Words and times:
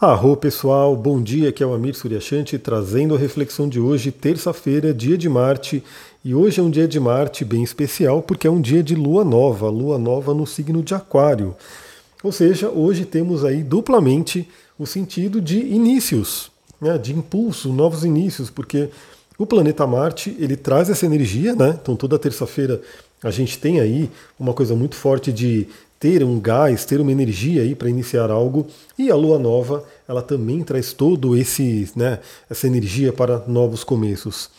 Arro 0.00 0.36
pessoal, 0.36 0.94
bom 0.94 1.20
dia, 1.20 1.48
aqui 1.48 1.60
é 1.60 1.66
o 1.66 1.74
Amir 1.74 1.92
Suryashanti 1.92 2.56
trazendo 2.56 3.16
a 3.16 3.18
reflexão 3.18 3.68
de 3.68 3.80
hoje, 3.80 4.12
terça-feira, 4.12 4.94
dia 4.94 5.18
de 5.18 5.28
Marte. 5.28 5.82
E 6.24 6.36
hoje 6.36 6.60
é 6.60 6.62
um 6.62 6.70
dia 6.70 6.86
de 6.86 7.00
Marte 7.00 7.44
bem 7.44 7.64
especial 7.64 8.22
porque 8.22 8.46
é 8.46 8.50
um 8.50 8.60
dia 8.60 8.80
de 8.80 8.94
lua 8.94 9.24
nova, 9.24 9.68
lua 9.68 9.98
nova 9.98 10.32
no 10.32 10.46
signo 10.46 10.84
de 10.84 10.94
Aquário. 10.94 11.56
Ou 12.22 12.30
seja, 12.30 12.68
hoje 12.68 13.04
temos 13.04 13.44
aí 13.44 13.64
duplamente 13.64 14.48
o 14.78 14.86
sentido 14.86 15.40
de 15.40 15.58
inícios, 15.58 16.48
né, 16.80 16.96
de 16.96 17.12
impulso, 17.12 17.72
novos 17.72 18.04
inícios, 18.04 18.50
porque 18.50 18.90
o 19.36 19.44
planeta 19.44 19.84
Marte 19.84 20.36
ele 20.38 20.54
traz 20.56 20.88
essa 20.88 21.06
energia, 21.06 21.56
né? 21.56 21.76
Então 21.82 21.96
toda 21.96 22.16
terça-feira 22.20 22.80
a 23.20 23.32
gente 23.32 23.58
tem 23.58 23.80
aí 23.80 24.08
uma 24.38 24.54
coisa 24.54 24.76
muito 24.76 24.94
forte 24.94 25.32
de 25.32 25.66
ter 25.98 26.22
um 26.22 26.38
gás, 26.38 26.84
ter 26.84 27.00
uma 27.00 27.12
energia 27.12 27.62
aí 27.62 27.74
para 27.74 27.88
iniciar 27.88 28.30
algo. 28.30 28.66
E 28.98 29.10
a 29.10 29.16
lua 29.16 29.38
nova, 29.38 29.84
ela 30.06 30.22
também 30.22 30.62
traz 30.62 30.92
todo 30.92 31.36
esse, 31.36 31.90
né, 31.96 32.20
essa 32.48 32.66
energia 32.66 33.12
para 33.12 33.44
novos 33.46 33.82
começos. 33.82 34.50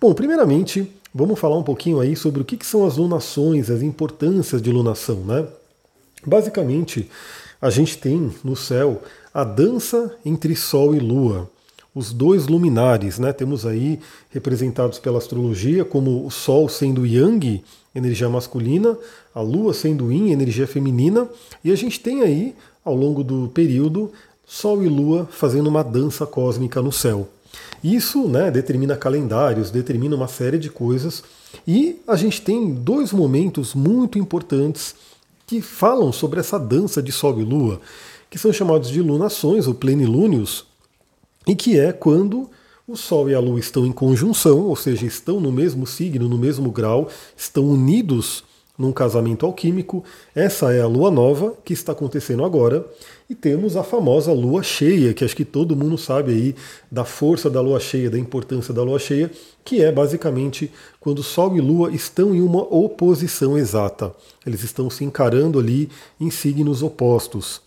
Bom, 0.00 0.12
primeiramente, 0.12 0.90
vamos 1.14 1.38
falar 1.38 1.56
um 1.56 1.62
pouquinho 1.62 2.00
aí 2.00 2.14
sobre 2.14 2.42
o 2.42 2.44
que, 2.44 2.56
que 2.56 2.66
são 2.66 2.86
as 2.86 2.96
lunações, 2.96 3.70
as 3.70 3.82
importâncias 3.82 4.60
de 4.60 4.70
lunação, 4.70 5.16
né? 5.20 5.46
Basicamente, 6.24 7.08
a 7.60 7.70
gente 7.70 7.98
tem 7.98 8.30
no 8.44 8.54
céu 8.54 9.02
a 9.32 9.44
dança 9.44 10.14
entre 10.24 10.54
Sol 10.54 10.94
e 10.94 11.00
Lua 11.00 11.50
os 11.94 12.12
dois 12.12 12.46
luminares, 12.46 13.18
né? 13.18 13.32
Temos 13.32 13.66
aí 13.66 14.00
representados 14.30 14.98
pela 14.98 15.18
astrologia 15.18 15.84
como 15.84 16.24
o 16.24 16.30
Sol 16.30 16.68
sendo 16.68 17.06
Yang, 17.06 17.62
energia 17.94 18.28
masculina, 18.28 18.96
a 19.34 19.40
Lua 19.40 19.74
sendo 19.74 20.12
Yin, 20.12 20.32
energia 20.32 20.66
feminina, 20.66 21.28
e 21.62 21.70
a 21.70 21.76
gente 21.76 22.00
tem 22.00 22.22
aí, 22.22 22.54
ao 22.84 22.94
longo 22.94 23.22
do 23.22 23.50
período, 23.52 24.10
Sol 24.46 24.82
e 24.82 24.88
Lua 24.88 25.28
fazendo 25.30 25.68
uma 25.68 25.82
dança 25.82 26.26
cósmica 26.26 26.82
no 26.82 26.92
céu. 26.92 27.28
Isso 27.82 28.28
né, 28.28 28.50
determina 28.50 28.96
calendários, 28.96 29.70
determina 29.70 30.16
uma 30.16 30.28
série 30.28 30.58
de 30.58 30.70
coisas, 30.70 31.22
e 31.66 32.00
a 32.06 32.16
gente 32.16 32.40
tem 32.40 32.72
dois 32.72 33.12
momentos 33.12 33.74
muito 33.74 34.18
importantes 34.18 34.94
que 35.46 35.60
falam 35.60 36.12
sobre 36.12 36.40
essa 36.40 36.58
dança 36.58 37.02
de 37.02 37.12
Sol 37.12 37.38
e 37.40 37.44
Lua, 37.44 37.80
que 38.30 38.38
são 38.38 38.52
chamados 38.52 38.88
de 38.88 39.02
lunações, 39.02 39.66
ou 39.66 39.74
plenilúnios, 39.74 40.64
e 41.46 41.54
que 41.54 41.78
é 41.78 41.92
quando 41.92 42.48
o 42.86 42.96
Sol 42.96 43.30
e 43.30 43.34
a 43.34 43.40
Lua 43.40 43.60
estão 43.60 43.86
em 43.86 43.92
conjunção, 43.92 44.60
ou 44.60 44.76
seja, 44.76 45.06
estão 45.06 45.40
no 45.40 45.52
mesmo 45.52 45.86
signo, 45.86 46.28
no 46.28 46.36
mesmo 46.36 46.70
grau, 46.70 47.08
estão 47.36 47.64
unidos 47.64 48.44
num 48.78 48.92
casamento 48.92 49.46
alquímico. 49.46 50.04
Essa 50.34 50.72
é 50.72 50.80
a 50.80 50.86
lua 50.86 51.10
nova 51.10 51.54
que 51.64 51.72
está 51.72 51.92
acontecendo 51.92 52.44
agora. 52.44 52.84
E 53.28 53.34
temos 53.34 53.76
a 53.76 53.84
famosa 53.84 54.32
lua 54.32 54.62
cheia, 54.62 55.14
que 55.14 55.24
acho 55.24 55.36
que 55.36 55.44
todo 55.44 55.76
mundo 55.76 55.96
sabe 55.96 56.32
aí 56.32 56.54
da 56.90 57.04
força 57.04 57.48
da 57.48 57.60
lua 57.60 57.78
cheia, 57.78 58.10
da 58.10 58.18
importância 58.18 58.74
da 58.74 58.82
lua 58.82 58.98
cheia, 58.98 59.30
que 59.64 59.82
é 59.82 59.92
basicamente 59.92 60.70
quando 61.00 61.22
Sol 61.22 61.56
e 61.56 61.60
Lua 61.60 61.92
estão 61.94 62.34
em 62.34 62.42
uma 62.42 62.62
oposição 62.62 63.56
exata. 63.56 64.12
Eles 64.44 64.62
estão 64.64 64.90
se 64.90 65.04
encarando 65.04 65.58
ali 65.58 65.88
em 66.20 66.30
signos 66.30 66.82
opostos. 66.82 67.60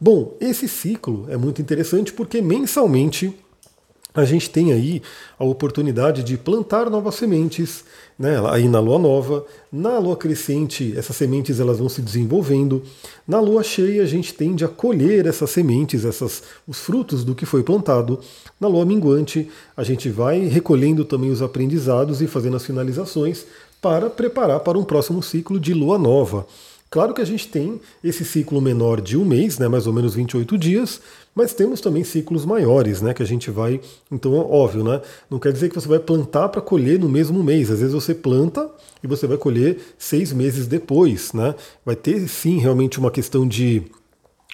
Bom, 0.00 0.36
esse 0.40 0.68
ciclo 0.68 1.26
é 1.28 1.36
muito 1.36 1.62
interessante 1.62 2.12
porque 2.12 2.42
mensalmente 2.42 3.34
a 4.18 4.24
gente 4.24 4.50
tem 4.50 4.72
aí 4.72 5.00
a 5.38 5.44
oportunidade 5.44 6.22
de 6.22 6.36
plantar 6.36 6.90
novas 6.90 7.14
sementes, 7.14 7.84
né, 8.18 8.40
aí 8.50 8.68
na 8.68 8.80
lua 8.80 8.98
nova, 8.98 9.46
na 9.72 9.98
lua 9.98 10.16
crescente 10.16 10.92
essas 10.96 11.14
sementes 11.14 11.60
elas 11.60 11.78
vão 11.78 11.88
se 11.88 12.02
desenvolvendo, 12.02 12.82
na 13.26 13.40
lua 13.40 13.62
cheia 13.62 14.02
a 14.02 14.06
gente 14.06 14.34
tende 14.34 14.64
a 14.64 14.68
colher 14.68 15.26
essas 15.26 15.50
sementes, 15.50 16.04
essas, 16.04 16.42
os 16.66 16.78
frutos 16.78 17.24
do 17.24 17.34
que 17.34 17.46
foi 17.46 17.62
plantado, 17.62 18.18
na 18.60 18.66
lua 18.66 18.84
minguante 18.84 19.48
a 19.76 19.84
gente 19.84 20.08
vai 20.08 20.40
recolhendo 20.46 21.04
também 21.04 21.30
os 21.30 21.40
aprendizados 21.40 22.20
e 22.20 22.26
fazendo 22.26 22.56
as 22.56 22.66
finalizações 22.66 23.46
para 23.80 24.10
preparar 24.10 24.60
para 24.60 24.76
um 24.76 24.84
próximo 24.84 25.22
ciclo 25.22 25.60
de 25.60 25.72
lua 25.72 25.96
nova. 25.96 26.44
Claro 26.90 27.12
que 27.12 27.20
a 27.20 27.24
gente 27.24 27.48
tem 27.48 27.80
esse 28.02 28.24
ciclo 28.24 28.62
menor 28.62 29.00
de 29.00 29.16
um 29.16 29.24
mês, 29.24 29.58
né, 29.58 29.68
mais 29.68 29.86
ou 29.86 29.92
menos 29.92 30.14
28 30.14 30.56
dias, 30.56 31.00
mas 31.34 31.52
temos 31.52 31.82
também 31.82 32.02
ciclos 32.02 32.46
maiores, 32.46 33.02
né, 33.02 33.12
que 33.12 33.22
a 33.22 33.26
gente 33.26 33.50
vai. 33.50 33.78
Então, 34.10 34.32
óbvio, 34.34 34.82
né, 34.82 35.02
não 35.30 35.38
quer 35.38 35.52
dizer 35.52 35.68
que 35.68 35.74
você 35.74 35.86
vai 35.86 35.98
plantar 35.98 36.48
para 36.48 36.62
colher 36.62 36.98
no 36.98 37.08
mesmo 37.08 37.44
mês. 37.44 37.70
Às 37.70 37.80
vezes 37.80 37.94
você 37.94 38.14
planta 38.14 38.70
e 39.02 39.06
você 39.06 39.26
vai 39.26 39.36
colher 39.36 39.78
seis 39.98 40.32
meses 40.32 40.66
depois. 40.66 41.34
Né? 41.34 41.54
Vai 41.84 41.94
ter 41.94 42.26
sim 42.26 42.58
realmente 42.58 42.98
uma 42.98 43.10
questão 43.10 43.46
de 43.46 43.82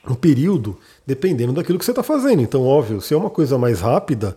um 0.09 0.15
período, 0.15 0.77
dependendo 1.07 1.53
daquilo 1.53 1.79
que 1.79 1.85
você 1.85 1.93
está 1.93 2.03
fazendo. 2.03 2.43
Então, 2.43 2.63
óbvio, 2.63 3.01
se 3.01 3.15
é 3.15 3.17
uma 3.17 3.31
coisa 3.31 3.57
mais 3.57 3.81
rápida, 3.81 4.37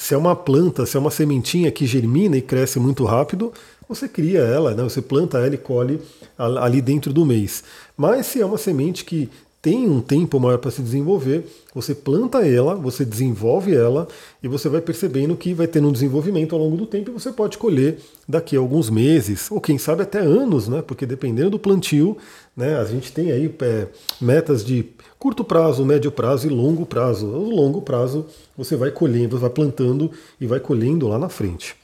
se 0.00 0.14
é 0.14 0.16
uma 0.16 0.34
planta, 0.34 0.86
se 0.86 0.96
é 0.96 1.00
uma 1.00 1.10
sementinha 1.10 1.70
que 1.70 1.84
germina 1.86 2.34
e 2.34 2.40
cresce 2.40 2.80
muito 2.80 3.04
rápido, 3.04 3.52
você 3.86 4.08
cria 4.08 4.40
ela, 4.40 4.74
né? 4.74 4.82
você 4.82 5.02
planta 5.02 5.36
ela 5.36 5.54
e 5.54 5.58
colhe 5.58 6.00
ali 6.38 6.80
dentro 6.80 7.12
do 7.12 7.26
mês. 7.26 7.62
Mas 7.94 8.24
se 8.24 8.40
é 8.40 8.46
uma 8.46 8.56
semente 8.56 9.04
que 9.04 9.28
tem 9.62 9.88
um 9.90 10.00
tempo 10.00 10.40
maior 10.40 10.58
para 10.58 10.70
se 10.70 10.80
desenvolver, 10.80 11.46
você 11.74 11.94
planta 11.94 12.46
ela, 12.46 12.74
você 12.74 13.04
desenvolve 13.04 13.74
ela 13.74 14.08
e 14.42 14.48
você 14.48 14.70
vai 14.70 14.80
percebendo 14.80 15.36
que 15.36 15.52
vai 15.52 15.66
tendo 15.66 15.88
um 15.88 15.92
desenvolvimento 15.92 16.54
ao 16.54 16.60
longo 16.62 16.78
do 16.78 16.86
tempo 16.86 17.10
e 17.10 17.12
você 17.12 17.30
pode 17.30 17.58
colher 17.58 17.98
daqui 18.26 18.56
a 18.56 18.58
alguns 18.58 18.88
meses, 18.88 19.50
ou 19.50 19.60
quem 19.60 19.76
sabe 19.76 20.02
até 20.02 20.20
anos, 20.20 20.66
né? 20.66 20.80
Porque 20.80 21.04
dependendo 21.04 21.50
do 21.50 21.58
plantio, 21.58 22.16
né, 22.56 22.78
a 22.78 22.84
gente 22.86 23.12
tem 23.12 23.30
aí 23.32 23.54
é, 23.60 23.86
metas 24.18 24.64
de 24.64 24.86
curto 25.18 25.44
prazo, 25.44 25.84
médio 25.84 26.10
prazo 26.10 26.46
e 26.46 26.50
longo 26.50 26.86
prazo. 26.86 27.26
O 27.26 27.54
longo 27.54 27.82
prazo 27.82 28.24
você 28.56 28.76
vai 28.76 28.90
colhendo, 28.90 29.38
vai 29.38 29.50
plantando 29.50 30.10
e 30.40 30.46
vai 30.46 30.58
colhendo 30.58 31.06
lá 31.06 31.18
na 31.18 31.28
frente. 31.28 31.76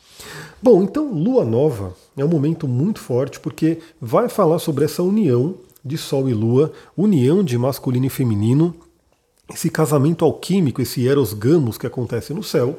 Bom, 0.63 0.83
então 0.83 1.13
lua 1.13 1.45
nova 1.45 1.95
é 2.17 2.25
um 2.25 2.29
momento 2.29 2.67
muito 2.67 3.01
forte 3.01 3.39
porque 3.39 3.79
vai 4.01 4.31
falar 4.31 4.59
sobre 4.59 4.87
essa 4.87 5.03
união 5.03 5.57
de 5.87 5.97
Sol 5.97 6.29
e 6.29 6.35
Lua, 6.35 6.73
união 6.97 7.45
de 7.45 7.57
masculino 7.57 8.07
e 8.07 8.11
feminino, 8.11 8.75
esse 9.49 9.71
casamento 9.71 10.25
alquímico, 10.25 10.83
esse 10.83 11.07
eros 11.07 11.33
gamos 11.33 11.79
que 11.79 11.87
acontece 11.87 12.35
no 12.35 12.43
céu. 12.43 12.77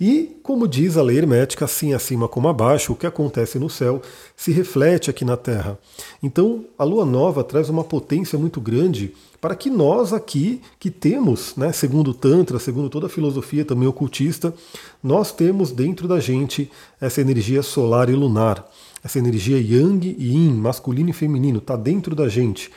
E, 0.00 0.38
como 0.42 0.68
diz 0.68 0.96
a 0.96 1.02
lei 1.02 1.18
hermética, 1.18 1.64
assim 1.64 1.92
acima 1.92 2.28
como 2.28 2.48
abaixo, 2.48 2.92
o 2.92 2.96
que 2.96 3.06
acontece 3.06 3.58
no 3.58 3.68
céu 3.68 4.00
se 4.36 4.52
reflete 4.52 5.10
aqui 5.10 5.24
na 5.24 5.36
Terra. 5.36 5.78
Então, 6.22 6.64
a 6.78 6.84
lua 6.84 7.04
nova 7.04 7.42
traz 7.42 7.68
uma 7.68 7.82
potência 7.82 8.38
muito 8.38 8.60
grande 8.60 9.12
para 9.40 9.56
que 9.56 9.68
nós 9.68 10.12
aqui, 10.12 10.60
que 10.78 10.90
temos, 10.90 11.54
né, 11.56 11.72
segundo 11.72 12.12
o 12.12 12.14
Tantra, 12.14 12.58
segundo 12.58 12.88
toda 12.88 13.06
a 13.06 13.10
filosofia 13.10 13.64
também 13.64 13.88
ocultista, 13.88 14.54
nós 15.02 15.32
temos 15.32 15.70
dentro 15.72 16.06
da 16.08 16.20
gente 16.20 16.70
essa 17.00 17.20
energia 17.20 17.62
solar 17.62 18.08
e 18.08 18.14
lunar, 18.14 18.66
essa 19.04 19.18
energia 19.18 19.58
yang 19.58 20.16
e 20.18 20.32
yin, 20.32 20.54
masculino 20.54 21.10
e 21.10 21.12
feminino, 21.12 21.58
está 21.58 21.76
dentro 21.76 22.14
da 22.14 22.26
gente. 22.26 22.70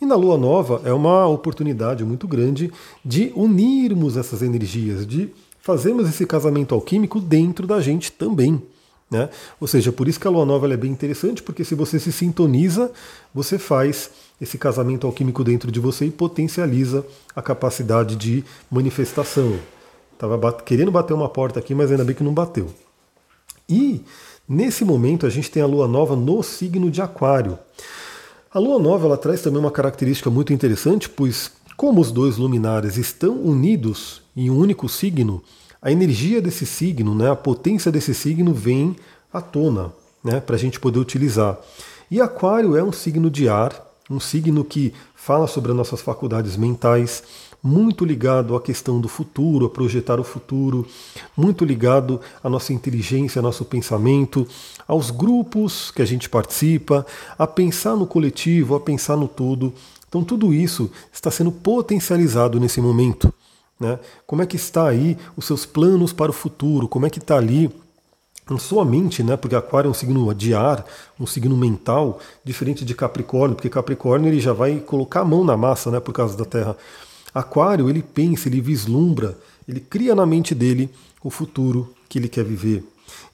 E 0.00 0.06
na 0.06 0.14
lua 0.14 0.38
nova 0.38 0.80
é 0.84 0.92
uma 0.92 1.26
oportunidade 1.26 2.04
muito 2.04 2.28
grande 2.28 2.72
de 3.04 3.32
unirmos 3.34 4.16
essas 4.16 4.42
energias, 4.42 5.04
de 5.06 5.30
fazermos 5.60 6.08
esse 6.08 6.24
casamento 6.24 6.74
alquímico 6.74 7.20
dentro 7.20 7.66
da 7.66 7.80
gente 7.80 8.12
também. 8.12 8.62
Né? 9.10 9.28
Ou 9.60 9.68
seja, 9.68 9.92
por 9.92 10.08
isso 10.08 10.18
que 10.18 10.26
a 10.26 10.30
lua 10.30 10.46
nova 10.46 10.72
é 10.72 10.76
bem 10.76 10.90
interessante, 10.90 11.42
porque 11.42 11.64
se 11.64 11.74
você 11.74 11.98
se 12.00 12.10
sintoniza, 12.10 12.90
você 13.34 13.58
faz 13.58 14.10
esse 14.40 14.56
casamento 14.56 15.06
alquímico 15.06 15.44
dentro 15.44 15.70
de 15.70 15.78
você 15.78 16.06
e 16.06 16.10
potencializa 16.10 17.04
a 17.36 17.42
capacidade 17.42 18.16
de 18.16 18.42
manifestação. 18.70 19.58
Estava 20.12 20.52
querendo 20.52 20.90
bater 20.90 21.12
uma 21.12 21.28
porta 21.28 21.58
aqui, 21.58 21.74
mas 21.74 21.90
ainda 21.90 22.04
bem 22.04 22.14
que 22.14 22.24
não 22.24 22.32
bateu. 22.32 22.70
E 23.68 24.02
nesse 24.52 24.84
momento 24.84 25.26
a 25.26 25.30
gente 25.30 25.50
tem 25.50 25.62
a 25.62 25.66
lua 25.66 25.88
nova 25.88 26.14
no 26.14 26.42
signo 26.42 26.90
de 26.90 27.00
Aquário. 27.00 27.58
A 28.52 28.58
lua 28.58 28.78
nova 28.78 29.06
ela 29.06 29.16
traz 29.16 29.40
também 29.40 29.58
uma 29.58 29.70
característica 29.70 30.28
muito 30.28 30.52
interessante, 30.52 31.08
pois 31.08 31.50
como 31.76 32.00
os 32.00 32.12
dois 32.12 32.36
luminares 32.36 32.96
estão 32.96 33.34
unidos 33.34 34.20
em 34.36 34.50
um 34.50 34.58
único 34.58 34.88
signo, 34.88 35.42
a 35.80 35.90
energia 35.90 36.40
desse 36.40 36.66
signo, 36.66 37.14
né, 37.14 37.30
a 37.30 37.34
potência 37.34 37.90
desse 37.90 38.14
signo 38.14 38.52
vem 38.52 38.94
à 39.32 39.40
tona 39.40 39.92
né, 40.22 40.38
para 40.38 40.54
a 40.54 40.58
gente 40.58 40.78
poder 40.78 40.98
utilizar. 40.98 41.58
E 42.10 42.20
Aquário 42.20 42.76
é 42.76 42.84
um 42.84 42.92
signo 42.92 43.30
de 43.30 43.48
ar, 43.48 43.74
um 44.08 44.20
signo 44.20 44.64
que 44.64 44.92
fala 45.14 45.46
sobre 45.46 45.70
as 45.70 45.76
nossas 45.76 46.00
faculdades 46.00 46.56
mentais, 46.56 47.22
muito 47.62 48.04
ligado 48.04 48.56
à 48.56 48.60
questão 48.60 49.00
do 49.00 49.08
futuro, 49.08 49.66
a 49.66 49.70
projetar 49.70 50.18
o 50.18 50.24
futuro, 50.24 50.86
muito 51.36 51.64
ligado 51.64 52.20
à 52.42 52.48
nossa 52.48 52.72
inteligência, 52.72 53.38
ao 53.38 53.44
nosso 53.44 53.64
pensamento, 53.64 54.46
aos 54.88 55.10
grupos 55.10 55.90
que 55.90 56.02
a 56.02 56.04
gente 56.04 56.28
participa, 56.28 57.06
a 57.38 57.46
pensar 57.46 57.94
no 57.94 58.06
coletivo, 58.06 58.74
a 58.74 58.80
pensar 58.80 59.16
no 59.16 59.28
todo. 59.28 59.72
Então 60.08 60.24
tudo 60.24 60.52
isso 60.52 60.90
está 61.12 61.30
sendo 61.30 61.52
potencializado 61.52 62.58
nesse 62.58 62.80
momento. 62.80 63.32
Né? 63.78 63.98
Como 64.26 64.42
é 64.42 64.46
que 64.46 64.56
está 64.56 64.88
aí 64.88 65.16
os 65.36 65.44
seus 65.44 65.64
planos 65.64 66.12
para 66.12 66.30
o 66.30 66.34
futuro? 66.34 66.88
Como 66.88 67.06
é 67.06 67.10
que 67.10 67.18
está 67.18 67.36
ali 67.36 67.70
em 68.50 68.58
sua 68.58 68.84
mente, 68.84 69.22
né? 69.22 69.36
Porque 69.36 69.54
Aquário 69.54 69.88
é 69.88 69.90
um 69.90 69.94
signo 69.94 70.34
de 70.34 70.52
ar, 70.52 70.84
um 71.18 71.26
signo 71.26 71.56
mental, 71.56 72.18
diferente 72.44 72.84
de 72.84 72.94
Capricórnio, 72.94 73.54
porque 73.54 73.70
Capricórnio 73.70 74.28
ele 74.28 74.40
já 74.40 74.52
vai 74.52 74.80
colocar 74.80 75.20
a 75.20 75.24
mão 75.24 75.44
na 75.44 75.56
massa, 75.56 75.90
né? 75.90 76.00
Por 76.00 76.12
causa 76.12 76.36
da 76.36 76.44
Terra. 76.44 76.76
Aquário, 77.34 77.88
ele 77.88 78.02
pensa, 78.02 78.48
ele 78.48 78.60
vislumbra, 78.60 79.38
ele 79.68 79.80
cria 79.80 80.14
na 80.14 80.26
mente 80.26 80.54
dele 80.54 80.90
o 81.22 81.30
futuro 81.30 81.94
que 82.08 82.18
ele 82.18 82.28
quer 82.28 82.44
viver. 82.44 82.84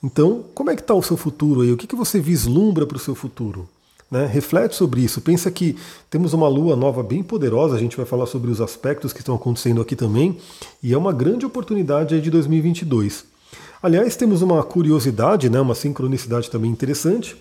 Então, 0.03 0.45
como 0.55 0.71
é 0.71 0.77
que 0.77 0.83
está 0.83 0.95
o 0.95 1.03
seu 1.03 1.17
futuro 1.17 1.63
aí? 1.63 1.73
O 1.73 1.77
que, 1.77 1.87
que 1.87 1.97
você 1.97 2.21
vislumbra 2.21 2.87
para 2.87 2.97
o 2.97 3.01
seu 3.01 3.15
futuro? 3.15 3.69
Né? 4.11 4.27
Reflete 4.27 4.75
sobre 4.75 5.01
isso. 5.03 5.21
Pensa 5.21 5.51
que 5.51 5.77
temos 6.09 6.33
uma 6.33 6.49
lua 6.49 6.77
nova 6.77 7.03
bem 7.03 7.23
poderosa. 7.23 7.77
A 7.77 7.79
gente 7.79 7.97
vai 7.97 8.07
falar 8.07 8.27
sobre 8.27 8.51
os 8.51 8.61
aspectos 8.61 9.13
que 9.13 9.21
estão 9.21 9.35
acontecendo 9.35 9.81
aqui 9.81 9.95
também. 9.95 10.39
E 10.83 10.93
é 10.93 10.99
uma 10.99 11.13
grande 11.13 11.45
oportunidade 11.45 12.15
aí 12.15 12.21
de 12.21 12.31
2022. 12.31 13.25
Aliás, 13.83 14.17
temos 14.17 14.43
uma 14.43 14.63
curiosidade, 14.63 15.51
né? 15.51 15.61
uma 15.61 15.75
sincronicidade 15.75 16.51
também 16.51 16.71
interessante. 16.71 17.37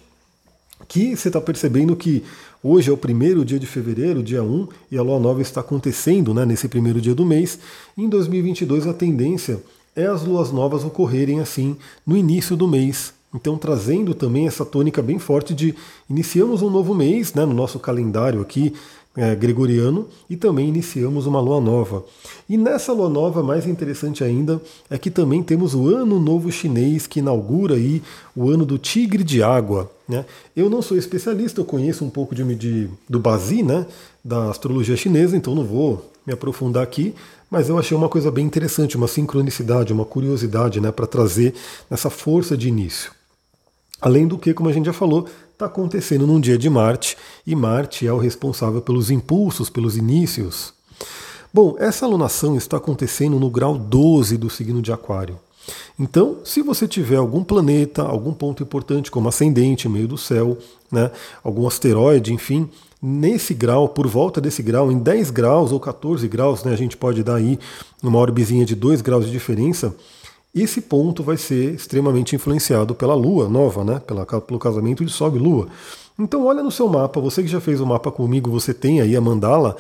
Que 0.88 1.16
você 1.16 1.30
está 1.30 1.40
percebendo 1.40 1.96
que 1.96 2.24
hoje 2.64 2.90
é 2.90 2.94
o 2.94 2.98
primeiro 2.98 3.46
dia 3.46 3.60
de 3.60 3.66
fevereiro, 3.66 4.22
dia 4.22 4.44
1, 4.44 4.68
e 4.92 4.98
a 4.98 5.02
lua 5.02 5.20
nova 5.20 5.42
está 5.42 5.62
acontecendo 5.62 6.34
né, 6.34 6.46
nesse 6.46 6.68
primeiro 6.68 7.00
dia 7.00 7.16
do 7.16 7.26
mês. 7.26 7.60
Em 7.98 8.10
2022, 8.10 8.88
a 8.88 8.94
tendência 8.94 9.62
é 9.96 10.06
as 10.06 10.24
luas 10.24 10.52
novas 10.52 10.84
ocorrerem 10.84 11.40
assim 11.40 11.76
no 12.06 12.16
início 12.16 12.56
do 12.56 12.68
mês. 12.68 13.14
Então, 13.34 13.58
trazendo 13.58 14.14
também 14.14 14.48
essa 14.48 14.66
tônica 14.66 15.02
bem 15.02 15.20
forte 15.20 15.54
de 15.54 15.76
iniciamos 16.10 16.62
um 16.62 16.70
novo 16.70 16.96
mês 16.96 17.34
né, 17.34 17.46
no 17.46 17.54
nosso 17.54 17.80
calendário 17.80 18.42
aqui 18.42 18.74
é, 19.18 19.36
gregoriano 19.36 20.08
e 20.30 20.38
também 20.38 20.70
iniciamos 20.70 21.26
uma 21.26 21.42
lua 21.42 21.60
nova. 21.60 22.06
E 22.48 22.56
nessa 22.56 22.94
lua 22.94 23.10
nova, 23.10 23.42
mais 23.42 23.66
interessante 23.66 24.24
ainda, 24.24 24.62
é 24.92 24.98
que 24.98 25.10
também 25.10 25.42
temos 25.42 25.74
o 25.74 25.88
Ano 25.88 26.20
Novo 26.20 26.52
Chinês 26.52 27.08
que 27.08 27.20
inaugura 27.20 27.74
aí 27.74 28.04
o 28.36 28.48
ano 28.52 28.64
do 28.64 28.78
Tigre 28.78 29.24
de 29.24 29.42
Água. 29.42 29.90
Né? 30.08 30.24
Eu 30.56 30.70
não 30.70 30.84
sou 30.84 30.96
especialista, 30.96 31.60
eu 31.60 31.66
conheço 31.66 32.06
um 32.06 32.10
pouco 32.12 32.36
de, 32.36 32.44
de 32.56 32.90
do 33.10 33.20
Bazi, 33.20 33.64
né, 33.64 33.88
da 34.24 34.52
astrologia 34.52 34.96
chinesa, 34.96 35.36
então 35.36 35.56
não 35.56 35.66
vou 35.66 36.12
me 36.26 36.32
aprofundar 36.32 36.84
aqui, 36.84 37.16
mas 37.50 37.70
eu 37.70 37.80
achei 37.80 37.98
uma 37.98 38.10
coisa 38.10 38.30
bem 38.30 38.46
interessante, 38.46 38.98
uma 38.98 39.08
sincronicidade, 39.08 39.92
uma 39.92 40.06
curiosidade 40.06 40.80
né, 40.80 40.92
para 40.92 41.08
trazer 41.08 41.56
essa 41.90 42.10
força 42.10 42.56
de 42.56 42.68
início. 42.68 43.12
Além 44.00 44.28
do 44.28 44.38
que, 44.38 44.54
como 44.54 44.70
a 44.70 44.74
gente 44.74 44.86
já 44.86 44.94
falou, 44.94 45.28
está 45.58 45.66
acontecendo 45.66 46.28
num 46.28 46.40
dia 46.40 46.56
de 46.56 46.70
Marte, 46.70 47.18
e 47.44 47.56
Marte 47.56 48.06
é 48.06 48.14
o 48.14 48.20
responsável 48.20 48.80
pelos 48.80 49.10
impulsos, 49.10 49.72
pelos 49.72 49.98
inícios. 49.98 50.72
Bom, 51.52 51.76
essa 51.80 52.06
alunação 52.06 52.56
está 52.56 52.78
acontecendo 52.78 53.40
no 53.40 53.50
grau 53.50 53.76
12 53.76 54.38
do 54.38 54.52
signo 54.52 54.84
de 54.84 54.94
Aquário. 54.94 55.40
Então, 55.98 56.38
se 56.44 56.62
você 56.62 56.88
tiver 56.88 57.16
algum 57.16 57.44
planeta, 57.44 58.04
algum 58.04 58.34
ponto 58.34 58.62
importante, 58.62 59.10
como 59.10 59.30
ascendente, 59.30 59.90
meio 59.90 60.08
do 60.08 60.16
céu, 60.16 60.60
né, 60.92 61.10
algum 61.44 61.66
asteroide, 61.66 62.32
enfim, 62.32 62.70
nesse 63.02 63.56
grau, 63.56 63.90
por 63.90 64.06
volta 64.06 64.40
desse 64.40 64.62
grau, 64.62 64.92
em 64.92 65.00
10 65.00 65.32
graus 65.32 65.72
ou 65.72 65.80
14 65.80 66.28
graus, 66.28 66.64
né, 66.64 66.72
a 66.72 66.78
gente 66.78 66.96
pode 66.96 67.24
dar 67.24 67.38
aí 67.38 67.58
uma 68.04 68.20
orbezinha 68.20 68.64
de 68.64 68.76
2 68.76 69.02
graus 69.02 69.26
de 69.26 69.32
diferença, 69.32 69.96
esse 70.56 70.82
ponto 70.82 71.24
vai 71.24 71.38
ser 71.38 71.76
extremamente 71.76 72.36
influenciado 72.36 72.96
pela 72.96 73.14
Lua 73.14 73.48
nova, 73.48 73.84
né, 73.84 74.00
pela, 74.00 74.26
pelo 74.26 74.60
casamento 74.60 75.06
de 75.06 75.12
Sol 75.12 75.36
e 75.36 75.40
Lua. 75.40 75.68
Então 76.18 76.46
olha 76.46 76.64
no 76.64 76.72
seu 76.72 76.88
mapa, 76.88 77.22
você 77.22 77.44
que 77.44 77.48
já 77.48 77.62
fez 77.62 77.80
o 77.80 77.86
mapa 77.86 78.12
comigo, 78.12 78.50
você 78.50 78.74
tem 78.74 79.02
aí 79.02 79.16
a 79.16 79.22
mandala, 79.22 79.76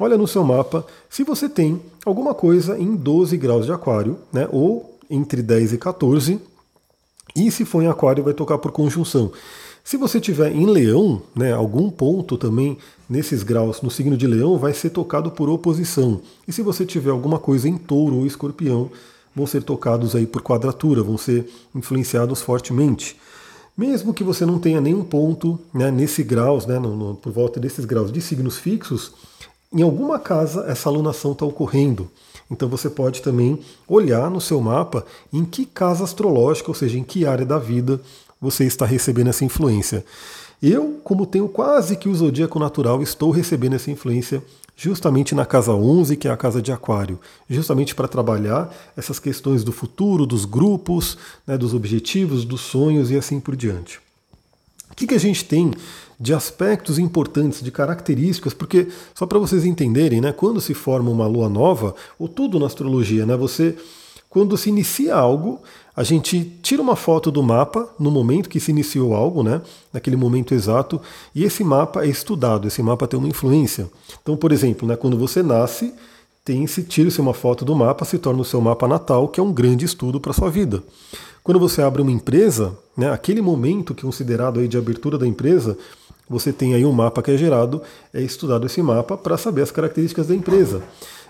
olha 0.00 0.18
no 0.18 0.26
seu 0.26 0.42
mapa 0.42 0.84
se 1.08 1.22
você 1.22 1.48
tem 1.48 1.80
alguma 2.04 2.34
coisa 2.34 2.78
em 2.78 2.96
12 2.96 3.36
graus 3.36 3.66
de 3.66 3.72
aquário, 3.72 4.18
né, 4.32 4.48
ou 4.50 4.98
entre 5.08 5.42
10 5.42 5.74
e 5.74 5.78
14, 5.78 6.40
e 7.36 7.50
se 7.50 7.64
for 7.64 7.82
em 7.82 7.86
aquário 7.86 8.24
vai 8.24 8.34
tocar 8.34 8.58
por 8.58 8.72
conjunção. 8.72 9.30
Se 9.84 9.96
você 9.96 10.20
tiver 10.20 10.50
em 10.50 10.66
leão, 10.66 11.22
né, 11.32 11.52
algum 11.52 11.88
ponto 11.88 12.36
também 12.36 12.76
nesses 13.08 13.44
graus 13.44 13.80
no 13.80 13.88
signo 13.88 14.16
de 14.16 14.26
leão 14.26 14.58
vai 14.58 14.74
ser 14.74 14.90
tocado 14.90 15.30
por 15.30 15.48
oposição. 15.48 16.20
E 16.48 16.52
se 16.52 16.60
você 16.60 16.84
tiver 16.84 17.10
alguma 17.10 17.38
coisa 17.38 17.68
em 17.68 17.78
touro 17.78 18.16
ou 18.16 18.26
escorpião, 18.26 18.90
vão 19.36 19.46
ser 19.46 19.62
tocados 19.62 20.16
aí 20.16 20.26
por 20.26 20.40
quadratura, 20.40 21.02
vão 21.02 21.18
ser 21.18 21.46
influenciados 21.74 22.40
fortemente. 22.40 23.18
Mesmo 23.76 24.14
que 24.14 24.24
você 24.24 24.46
não 24.46 24.58
tenha 24.58 24.80
nenhum 24.80 25.04
ponto 25.04 25.60
né, 25.74 25.90
nesse 25.90 26.22
graus, 26.22 26.64
né, 26.64 26.78
no, 26.78 26.96
no, 26.96 27.14
por 27.14 27.30
volta 27.30 27.60
desses 27.60 27.84
graus 27.84 28.10
de 28.10 28.22
signos 28.22 28.56
fixos, 28.56 29.12
em 29.70 29.82
alguma 29.82 30.18
casa 30.18 30.64
essa 30.66 30.88
alunação 30.88 31.32
está 31.32 31.44
ocorrendo. 31.44 32.10
Então 32.50 32.66
você 32.66 32.88
pode 32.88 33.20
também 33.20 33.60
olhar 33.86 34.30
no 34.30 34.40
seu 34.40 34.58
mapa 34.60 35.04
em 35.30 35.44
que 35.44 35.66
casa 35.66 36.04
astrológica, 36.04 36.70
ou 36.70 36.74
seja, 36.74 36.98
em 36.98 37.04
que 37.04 37.26
área 37.26 37.44
da 37.44 37.58
vida 37.58 38.00
você 38.40 38.64
está 38.64 38.86
recebendo 38.86 39.28
essa 39.28 39.44
influência. 39.44 40.02
Eu, 40.62 40.98
como 41.04 41.26
tenho 41.26 41.48
quase 41.48 41.96
que 41.96 42.08
o 42.08 42.14
zodíaco 42.14 42.58
natural, 42.58 43.02
estou 43.02 43.30
recebendo 43.30 43.74
essa 43.74 43.90
influência 43.90 44.42
justamente 44.76 45.34
na 45.34 45.46
casa 45.46 45.72
11, 45.72 46.16
que 46.16 46.28
é 46.28 46.30
a 46.30 46.36
casa 46.36 46.60
de 46.60 46.70
Aquário, 46.70 47.18
justamente 47.48 47.94
para 47.94 48.06
trabalhar 48.06 48.70
essas 48.94 49.18
questões 49.18 49.64
do 49.64 49.72
futuro, 49.72 50.26
dos 50.26 50.44
grupos, 50.44 51.16
né, 51.46 51.56
dos 51.56 51.72
objetivos, 51.72 52.44
dos 52.44 52.60
sonhos 52.60 53.10
e 53.10 53.16
assim 53.16 53.40
por 53.40 53.56
diante. 53.56 53.98
O 54.90 54.94
que, 54.94 55.06
que 55.06 55.14
a 55.14 55.20
gente 55.20 55.44
tem 55.44 55.72
de 56.20 56.32
aspectos 56.32 56.98
importantes, 56.98 57.62
de 57.62 57.70
características, 57.70 58.54
porque 58.54 58.88
só 59.14 59.26
para 59.26 59.38
vocês 59.38 59.64
entenderem, 59.64 60.20
né, 60.20 60.32
quando 60.32 60.60
se 60.60 60.74
forma 60.74 61.10
uma 61.10 61.26
lua 61.26 61.48
nova, 61.48 61.94
ou 62.18 62.28
tudo 62.28 62.58
na 62.58 62.66
astrologia, 62.66 63.24
né, 63.24 63.36
você 63.36 63.76
quando 64.36 64.54
se 64.58 64.68
inicia 64.68 65.14
algo, 65.14 65.62
a 65.96 66.02
gente 66.02 66.44
tira 66.60 66.82
uma 66.82 66.94
foto 66.94 67.30
do 67.30 67.42
mapa 67.42 67.88
no 67.98 68.10
momento 68.10 68.50
que 68.50 68.60
se 68.60 68.70
iniciou 68.70 69.14
algo, 69.14 69.42
né? 69.42 69.62
Naquele 69.90 70.14
momento 70.14 70.52
exato, 70.52 71.00
e 71.34 71.42
esse 71.42 71.64
mapa 71.64 72.04
é 72.04 72.08
estudado, 72.08 72.68
esse 72.68 72.82
mapa 72.82 73.06
tem 73.06 73.18
uma 73.18 73.30
influência. 73.30 73.88
Então, 74.20 74.36
por 74.36 74.52
exemplo, 74.52 74.86
né, 74.86 74.94
quando 74.94 75.16
você 75.16 75.42
nasce, 75.42 75.94
tem 76.44 76.66
se 76.66 76.82
tira-se 76.82 77.18
uma 77.18 77.32
foto 77.32 77.64
do 77.64 77.74
mapa, 77.74 78.04
se 78.04 78.18
torna 78.18 78.42
o 78.42 78.44
seu 78.44 78.60
mapa 78.60 78.86
natal, 78.86 79.26
que 79.26 79.40
é 79.40 79.42
um 79.42 79.50
grande 79.50 79.86
estudo 79.86 80.20
para 80.20 80.34
sua 80.34 80.50
vida. 80.50 80.82
Quando 81.42 81.58
você 81.58 81.80
abre 81.80 82.02
uma 82.02 82.12
empresa, 82.12 82.76
né, 82.94 83.10
aquele 83.10 83.40
momento 83.40 83.94
que 83.94 84.02
é 84.02 84.04
considerado 84.04 84.60
aí 84.60 84.68
de 84.68 84.76
abertura 84.76 85.16
da 85.16 85.26
empresa, 85.26 85.78
você 86.28 86.52
tem 86.52 86.74
aí 86.74 86.84
um 86.84 86.92
mapa 86.92 87.22
que 87.22 87.30
é 87.30 87.38
gerado, 87.38 87.80
é 88.12 88.20
estudado 88.20 88.66
esse 88.66 88.82
mapa 88.82 89.16
para 89.16 89.38
saber 89.38 89.62
as 89.62 89.70
características 89.70 90.26
da 90.26 90.34
empresa 90.34 90.82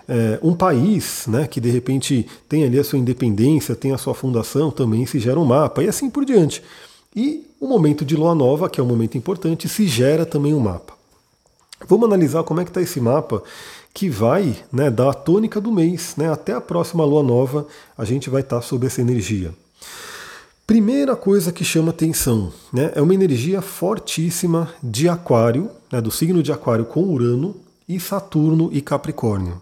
é, 0.07 0.39
um 0.41 0.53
país 0.53 1.25
né, 1.27 1.47
que 1.47 1.59
de 1.59 1.69
repente 1.69 2.25
tem 2.47 2.63
ali 2.63 2.79
a 2.79 2.83
sua 2.83 2.99
independência, 2.99 3.75
tem 3.75 3.91
a 3.91 3.97
sua 3.97 4.13
fundação, 4.13 4.71
também 4.71 5.05
se 5.05 5.19
gera 5.19 5.39
um 5.39 5.45
mapa 5.45 5.83
e 5.83 5.89
assim 5.89 6.09
por 6.09 6.23
diante. 6.23 6.63
E 7.15 7.45
o 7.59 7.67
momento 7.67 8.05
de 8.05 8.15
lua 8.15 8.35
nova, 8.35 8.69
que 8.69 8.79
é 8.79 8.83
um 8.83 8.87
momento 8.87 9.17
importante, 9.17 9.67
se 9.67 9.87
gera 9.87 10.25
também 10.25 10.53
um 10.53 10.59
mapa. 10.59 10.93
Vamos 11.87 12.05
analisar 12.05 12.43
como 12.43 12.61
é 12.61 12.63
que 12.63 12.69
está 12.69 12.81
esse 12.81 12.99
mapa 12.99 13.43
que 13.93 14.09
vai 14.09 14.55
né, 14.71 14.89
dar 14.89 15.09
a 15.09 15.13
tônica 15.13 15.59
do 15.59 15.71
mês. 15.71 16.15
Né, 16.15 16.31
até 16.31 16.53
a 16.53 16.61
próxima 16.61 17.03
lua 17.03 17.23
nova 17.23 17.67
a 17.97 18.05
gente 18.05 18.29
vai 18.29 18.41
estar 18.41 18.57
tá 18.57 18.61
sob 18.61 18.85
essa 18.85 19.01
energia. 19.01 19.53
Primeira 20.65 21.15
coisa 21.15 21.51
que 21.51 21.63
chama 21.63 21.91
atenção 21.91 22.51
né, 22.73 22.91
é 22.93 23.01
uma 23.01 23.13
energia 23.13 23.61
fortíssima 23.61 24.69
de 24.83 25.07
Aquário, 25.07 25.69
né, 25.91 26.01
do 26.01 26.11
signo 26.11 26.43
de 26.43 26.51
Aquário 26.51 26.85
com 26.85 27.03
Urano 27.03 27.55
e 27.87 27.99
Saturno 27.99 28.69
e 28.71 28.81
Capricórnio. 28.81 29.61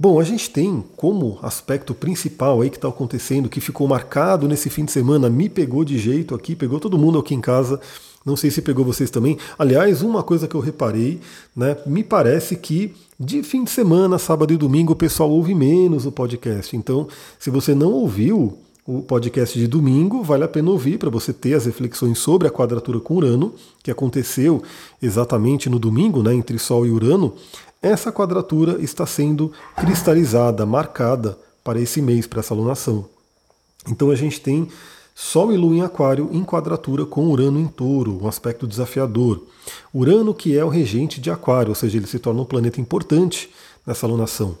Bom, 0.00 0.20
a 0.20 0.22
gente 0.22 0.48
tem 0.48 0.84
como 0.96 1.40
aspecto 1.42 1.92
principal 1.92 2.60
aí 2.60 2.70
que 2.70 2.76
está 2.76 2.86
acontecendo, 2.86 3.48
que 3.48 3.60
ficou 3.60 3.88
marcado 3.88 4.46
nesse 4.46 4.70
fim 4.70 4.84
de 4.84 4.92
semana, 4.92 5.28
me 5.28 5.48
pegou 5.48 5.84
de 5.84 5.98
jeito 5.98 6.36
aqui, 6.36 6.54
pegou 6.54 6.78
todo 6.78 6.96
mundo 6.96 7.18
aqui 7.18 7.34
em 7.34 7.40
casa. 7.40 7.80
Não 8.24 8.36
sei 8.36 8.48
se 8.48 8.62
pegou 8.62 8.84
vocês 8.84 9.10
também. 9.10 9.38
Aliás, 9.58 10.00
uma 10.00 10.22
coisa 10.22 10.46
que 10.46 10.54
eu 10.54 10.60
reparei, 10.60 11.18
né? 11.56 11.76
Me 11.84 12.04
parece 12.04 12.54
que 12.54 12.94
de 13.18 13.42
fim 13.42 13.64
de 13.64 13.70
semana, 13.70 14.18
sábado 14.18 14.52
e 14.52 14.56
domingo, 14.56 14.92
o 14.92 14.96
pessoal 14.96 15.30
ouve 15.30 15.52
menos 15.52 16.06
o 16.06 16.12
podcast. 16.12 16.76
Então, 16.76 17.08
se 17.36 17.50
você 17.50 17.74
não 17.74 17.90
ouviu 17.90 18.56
o 18.86 19.02
podcast 19.02 19.58
de 19.58 19.66
domingo, 19.66 20.22
vale 20.22 20.44
a 20.44 20.48
pena 20.48 20.70
ouvir 20.70 20.96
para 20.96 21.10
você 21.10 21.32
ter 21.32 21.54
as 21.54 21.66
reflexões 21.66 22.18
sobre 22.18 22.46
a 22.48 22.50
quadratura 22.50 23.00
com 23.00 23.16
Urano, 23.16 23.52
que 23.82 23.90
aconteceu 23.90 24.62
exatamente 25.02 25.68
no 25.68 25.78
domingo, 25.78 26.22
né, 26.22 26.34
entre 26.34 26.58
Sol 26.58 26.86
e 26.86 26.90
Urano 26.90 27.34
essa 27.80 28.10
quadratura 28.10 28.82
está 28.82 29.06
sendo 29.06 29.52
cristalizada, 29.76 30.66
marcada 30.66 31.38
para 31.62 31.80
esse 31.80 32.02
mês, 32.02 32.26
para 32.26 32.40
essa 32.40 32.54
alunação. 32.54 33.06
Então 33.88 34.10
a 34.10 34.14
gente 34.14 34.40
tem 34.40 34.68
Sol 35.14 35.52
e 35.52 35.56
Lua 35.56 35.74
em 35.74 35.82
Aquário 35.82 36.28
em 36.32 36.44
quadratura 36.44 37.04
com 37.04 37.26
Urano 37.26 37.58
em 37.58 37.66
Touro, 37.66 38.20
um 38.22 38.28
aspecto 38.28 38.66
desafiador. 38.66 39.42
Urano 39.92 40.32
que 40.32 40.56
é 40.56 40.64
o 40.64 40.68
regente 40.68 41.20
de 41.20 41.30
Aquário, 41.30 41.70
ou 41.70 41.74
seja, 41.74 41.96
ele 41.96 42.06
se 42.06 42.18
torna 42.18 42.40
um 42.40 42.44
planeta 42.44 42.80
importante 42.80 43.50
nessa 43.86 44.06
alunação. 44.06 44.56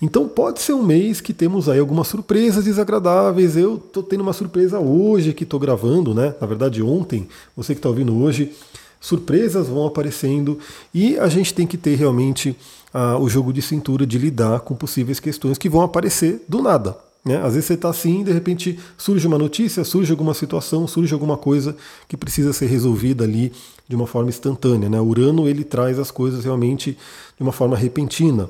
Então 0.00 0.28
pode 0.28 0.60
ser 0.60 0.74
um 0.74 0.82
mês 0.82 1.20
que 1.20 1.32
temos 1.32 1.68
aí 1.68 1.78
algumas 1.78 2.08
surpresas 2.08 2.64
desagradáveis. 2.64 3.56
Eu 3.56 3.76
estou 3.76 4.02
tendo 4.02 4.20
uma 4.20 4.32
surpresa 4.32 4.78
hoje 4.78 5.32
que 5.32 5.44
estou 5.44 5.58
gravando, 5.58 6.14
né? 6.14 6.34
Na 6.40 6.46
verdade 6.46 6.82
ontem, 6.82 7.28
você 7.56 7.74
que 7.74 7.78
está 7.78 7.88
ouvindo 7.88 8.16
hoje, 8.16 8.52
surpresas 9.00 9.68
vão 9.68 9.86
aparecendo 9.86 10.58
e 10.92 11.18
a 11.18 11.28
gente 11.28 11.54
tem 11.54 11.66
que 11.66 11.76
ter 11.76 11.94
realmente 11.94 12.56
ah, 12.92 13.18
o 13.18 13.28
jogo 13.28 13.52
de 13.52 13.62
cintura 13.62 14.06
de 14.06 14.18
lidar 14.18 14.60
com 14.60 14.74
possíveis 14.74 15.20
questões 15.20 15.58
que 15.58 15.68
vão 15.68 15.82
aparecer 15.82 16.42
do 16.48 16.62
nada. 16.62 16.96
Né? 17.26 17.38
Às 17.38 17.54
vezes 17.54 17.64
você 17.66 17.74
está 17.74 17.88
assim, 17.88 18.22
de 18.22 18.32
repente 18.32 18.78
surge 18.96 19.26
uma 19.26 19.36
notícia, 19.36 19.82
surge 19.82 20.12
alguma 20.12 20.32
situação, 20.32 20.86
surge 20.86 21.12
alguma 21.12 21.36
coisa 21.36 21.76
que 22.06 22.16
precisa 22.16 22.52
ser 22.52 22.66
resolvida 22.66 23.24
ali 23.24 23.52
de 23.88 23.96
uma 23.96 24.06
forma 24.06 24.28
instantânea. 24.28 24.88
Né? 24.88 25.00
Urano 25.00 25.48
ele 25.48 25.64
traz 25.64 25.98
as 25.98 26.12
coisas 26.12 26.44
realmente 26.44 26.96
de 27.36 27.42
uma 27.42 27.50
forma 27.50 27.76
repentina. 27.76 28.48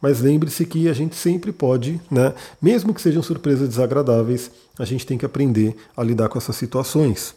mas 0.00 0.20
lembre-se 0.20 0.64
que 0.64 0.88
a 0.88 0.92
gente 0.92 1.14
sempre 1.14 1.52
pode, 1.52 2.00
né, 2.10 2.32
mesmo 2.60 2.92
que 2.94 3.00
sejam 3.00 3.22
surpresas 3.22 3.68
desagradáveis, 3.68 4.50
a 4.78 4.84
gente 4.84 5.06
tem 5.06 5.16
que 5.16 5.26
aprender 5.26 5.76
a 5.96 6.02
lidar 6.02 6.28
com 6.28 6.38
essas 6.38 6.56
situações. 6.56 7.34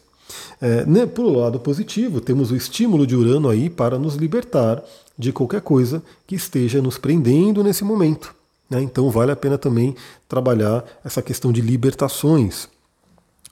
É, 0.62 0.86
né, 0.86 1.06
por 1.06 1.24
lado 1.26 1.60
positivo, 1.60 2.20
temos 2.20 2.52
o 2.52 2.56
estímulo 2.56 3.06
de 3.06 3.16
Urano 3.16 3.50
aí 3.50 3.70
para 3.70 4.00
nos 4.00 4.16
libertar 4.16 4.84
de 5.18 5.32
qualquer 5.32 5.62
coisa 5.62 6.04
que 6.26 6.36
esteja 6.36 6.82
nos 6.82 6.98
prendendo 6.98 7.64
nesse 7.64 7.84
momento. 7.84 8.34
Né? 8.70 8.82
Então 8.82 9.10
vale 9.10 9.32
a 9.32 9.36
pena 9.36 9.58
também 9.58 9.96
trabalhar 10.28 10.84
essa 11.04 11.22
questão 11.22 11.52
de 11.52 11.62
libertações. 11.62 12.68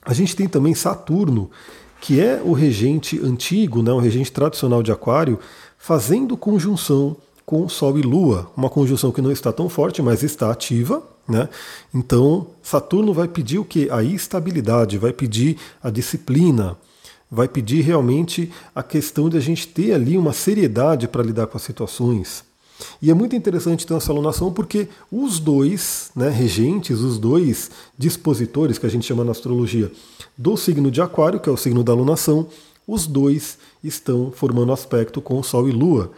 A 0.04 0.12
gente 0.12 0.36
tem 0.36 0.48
também 0.48 0.74
Saturno, 0.74 1.50
que 2.00 2.20
é 2.20 2.42
o 2.44 2.52
regente 2.52 3.18
antigo, 3.20 3.82
né, 3.82 3.90
o 3.90 3.98
regente 3.98 4.30
tradicional 4.30 4.82
de 4.82 4.92
Aquário, 4.92 5.38
fazendo 5.78 6.36
conjunção 6.36 7.16
com 7.46 7.68
Sol 7.68 7.98
e 7.98 8.02
Lua, 8.02 8.50
uma 8.56 8.68
conjunção 8.68 9.10
que 9.10 9.22
não 9.22 9.30
está 9.30 9.52
tão 9.52 9.68
forte, 9.68 10.02
mas 10.02 10.22
está 10.22 10.50
ativa. 10.50 11.02
Né? 11.26 11.48
Então, 11.92 12.48
Saturno 12.62 13.14
vai 13.14 13.26
pedir 13.26 13.58
o 13.58 13.64
que? 13.64 13.88
A 13.90 14.02
estabilidade, 14.02 14.98
vai 14.98 15.12
pedir 15.12 15.56
a 15.82 15.88
disciplina, 15.90 16.76
vai 17.30 17.48
pedir 17.48 17.80
realmente 17.80 18.52
a 18.74 18.82
questão 18.82 19.28
de 19.28 19.36
a 19.36 19.40
gente 19.40 19.66
ter 19.66 19.94
ali 19.94 20.18
uma 20.18 20.32
seriedade 20.32 21.08
para 21.08 21.22
lidar 21.22 21.46
com 21.46 21.56
as 21.56 21.62
situações. 21.62 22.44
E 23.00 23.10
é 23.10 23.14
muito 23.14 23.36
interessante 23.36 23.86
ter 23.86 23.94
essa 23.94 24.12
alunação 24.12 24.52
porque 24.52 24.88
os 25.10 25.38
dois 25.38 26.10
né, 26.14 26.28
regentes, 26.28 27.00
os 27.00 27.18
dois 27.18 27.70
dispositores 27.96 28.78
que 28.78 28.86
a 28.86 28.88
gente 28.88 29.06
chama 29.06 29.24
na 29.24 29.30
astrologia 29.30 29.90
do 30.36 30.56
signo 30.56 30.90
de 30.90 31.00
Aquário, 31.00 31.40
que 31.40 31.48
é 31.48 31.52
o 31.52 31.56
signo 31.56 31.84
da 31.84 31.92
alunação, 31.92 32.48
os 32.86 33.06
dois 33.06 33.58
estão 33.82 34.30
formando 34.32 34.72
aspecto 34.72 35.20
com 35.20 35.42
Sol 35.42 35.68
e 35.68 35.72
Lua. 35.72 36.10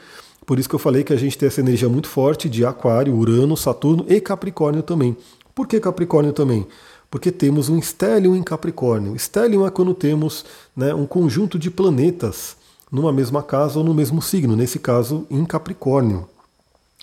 Por 0.46 0.60
isso 0.60 0.68
que 0.68 0.74
eu 0.76 0.78
falei 0.78 1.02
que 1.02 1.12
a 1.12 1.16
gente 1.16 1.36
tem 1.36 1.48
essa 1.48 1.60
energia 1.60 1.88
muito 1.88 2.08
forte 2.08 2.48
de 2.48 2.64
Aquário, 2.64 3.14
Urano, 3.14 3.56
Saturno 3.56 4.06
e 4.08 4.20
Capricórnio 4.20 4.82
também. 4.82 5.16
Por 5.52 5.66
que 5.66 5.80
Capricórnio 5.80 6.32
também? 6.32 6.64
Porque 7.10 7.32
temos 7.32 7.68
um 7.68 7.82
stellium 7.82 8.36
em 8.36 8.42
Capricórnio. 8.42 9.18
Stellium 9.18 9.66
é 9.66 9.70
quando 9.70 9.92
temos 9.92 10.44
né, 10.76 10.94
um 10.94 11.04
conjunto 11.04 11.58
de 11.58 11.68
planetas 11.68 12.56
numa 12.90 13.12
mesma 13.12 13.42
casa 13.42 13.80
ou 13.80 13.84
no 13.84 13.92
mesmo 13.92 14.22
signo, 14.22 14.54
nesse 14.54 14.78
caso 14.78 15.26
em 15.28 15.44
Capricórnio. 15.44 16.28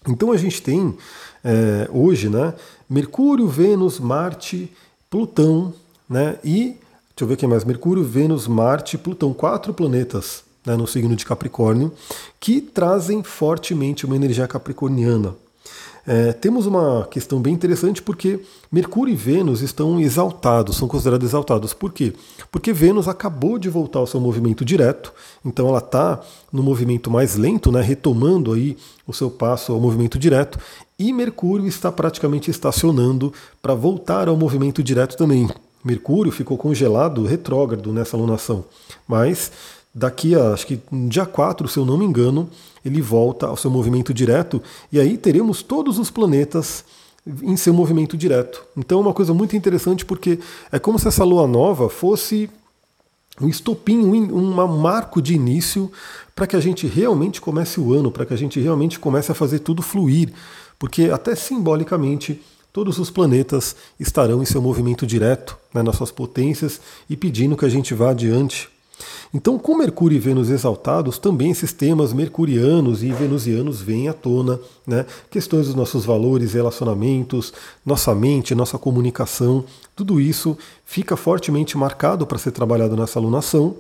Então 0.08 0.32
a 0.32 0.38
gente 0.38 0.62
tem 0.62 0.96
é, 1.44 1.90
hoje 1.92 2.30
né, 2.30 2.54
Mercúrio, 2.90 3.48
Vênus, 3.48 4.00
Marte, 4.00 4.72
Plutão 5.10 5.74
né, 6.10 6.38
e 6.44 6.78
Deixa 7.16 7.26
eu 7.26 7.28
ver 7.28 7.38
quem 7.38 7.48
mais. 7.48 7.64
Mercúrio, 7.64 8.04
Vênus, 8.04 8.48
Marte, 8.48 8.98
Plutão, 8.98 9.34
quatro 9.34 9.72
planetas 9.72 10.43
né, 10.66 10.76
no 10.76 10.88
signo 10.88 11.16
de 11.16 11.26
Capricórnio, 11.26 11.92
que 12.40 12.62
trazem 12.62 13.24
fortemente 13.24 14.06
uma 14.06 14.16
energia 14.16 14.48
capricorniana. 14.48 15.36
É, 16.06 16.34
temos 16.34 16.66
uma 16.66 17.08
questão 17.10 17.40
bem 17.40 17.54
interessante 17.54 18.02
porque 18.02 18.42
Mercúrio 18.70 19.14
e 19.14 19.16
Vênus 19.16 19.62
estão 19.62 20.02
exaltados, 20.02 20.76
são 20.76 20.86
considerados 20.86 21.30
exaltados. 21.30 21.74
Por 21.74 21.94
quê? 21.94 22.14
Porque 22.52 22.74
Vênus 22.74 23.08
acabou 23.08 23.58
de 23.58 23.70
voltar 23.70 24.00
ao 24.00 24.08
seu 24.08 24.20
movimento 24.20 24.66
direto, 24.66 25.14
então 25.46 25.70
ela 25.70 25.78
está 25.78 26.20
no 26.52 26.62
movimento 26.62 27.10
mais 27.10 27.36
lento, 27.36 27.72
né, 27.72 27.82
retomando 27.82 28.52
aí 28.52 28.76
o 29.08 29.14
seu 29.14 29.32
passo 29.32 29.72
ao 29.72 29.80
movimento 29.80 30.20
direto, 30.20 30.60
e 31.00 31.14
Mercúrio 31.14 31.68
está 31.68 31.90
praticamente 31.90 32.52
estacionando 32.52 33.32
para 33.62 33.74
voltar 33.74 34.28
ao 34.28 34.36
movimento 34.36 34.84
direto 34.84 35.16
também. 35.16 35.50
Mercúrio 35.84 36.32
ficou 36.32 36.58
congelado, 36.58 37.26
retrógrado 37.26 37.92
nessa 37.92 38.16
alunação. 38.16 38.64
Mas 39.08 39.52
daqui 39.94 40.36
a, 40.36 40.54
acho 40.54 40.66
que 40.66 40.80
no 40.92 41.08
dia 41.08 41.26
4, 41.26 41.68
se 41.68 41.78
eu 41.78 41.86
não 41.86 41.98
me 41.98 42.06
engano, 42.06 42.50
ele 42.84 43.02
volta 43.02 43.48
ao 43.48 43.58
seu 43.58 43.70
movimento 43.70 44.14
direto 44.14 44.62
e 44.92 45.00
aí 45.00 45.18
teremos 45.18 45.62
todos 45.62 46.00
os 46.00 46.10
planetas 46.10 46.84
em 47.42 47.56
seu 47.56 47.74
movimento 47.74 48.18
direto. 48.18 48.66
Então 48.76 49.00
é 49.00 49.02
uma 49.02 49.14
coisa 49.14 49.34
muito 49.34 49.56
interessante 49.56 50.04
porque 50.06 50.40
é 50.72 50.80
como 50.80 51.00
se 51.00 51.08
essa 51.08 51.24
lua 51.24 51.48
nova 51.48 51.90
fosse 51.90 52.50
um 53.40 53.48
estopim, 53.48 54.00
um, 54.00 54.36
um 54.36 54.78
marco 54.78 55.22
de 55.22 55.34
início 55.34 55.92
para 56.36 56.46
que 56.46 56.56
a 56.56 56.60
gente 56.60 56.86
realmente 56.88 57.40
comece 57.40 57.80
o 57.80 57.94
ano, 57.94 58.12
para 58.12 58.26
que 58.26 58.34
a 58.34 58.38
gente 58.38 58.60
realmente 58.60 59.00
comece 59.00 59.32
a 59.32 59.36
fazer 59.36 59.60
tudo 59.60 59.82
fluir, 59.82 60.34
porque 60.78 61.06
até 61.06 61.36
simbolicamente 61.36 62.42
todos 62.72 62.98
os 62.98 63.10
planetas 63.10 63.76
estarão 64.00 64.42
em 64.42 64.46
seu 64.46 64.62
movimento 64.62 65.06
direto 65.06 65.58
né, 65.74 65.82
nas 65.82 65.96
suas 65.96 66.12
potências 66.12 66.82
e 67.10 67.16
pedindo 67.16 67.56
que 67.56 67.66
a 67.66 67.70
gente 67.70 67.94
vá 67.94 68.10
adiante. 68.10 68.73
Então, 69.34 69.58
com 69.58 69.76
Mercúrio 69.76 70.16
e 70.16 70.20
Vênus 70.20 70.52
exaltados, 70.52 71.18
também 71.18 71.50
esses 71.50 71.74
temas 71.74 72.14
mercurianos 72.14 73.02
e 73.02 73.12
venusianos 73.12 73.82
vêm 73.82 74.08
à 74.08 74.14
tona, 74.14 74.60
né? 74.86 75.08
Questões 75.32 75.66
dos 75.66 75.74
nossos 75.74 76.06
valores, 76.06 76.54
relacionamentos, 76.54 77.52
nossa 77.84 78.14
mente, 78.14 78.54
nossa 78.54 78.78
comunicação, 78.78 79.66
tudo 79.96 80.22
isso 80.22 80.56
fica 80.86 81.18
fortemente 81.18 81.76
marcado 81.76 82.28
para 82.28 82.38
ser 82.38 82.52
trabalhado 82.52 82.96
nessa 82.96 83.18
alunação. 83.18 83.76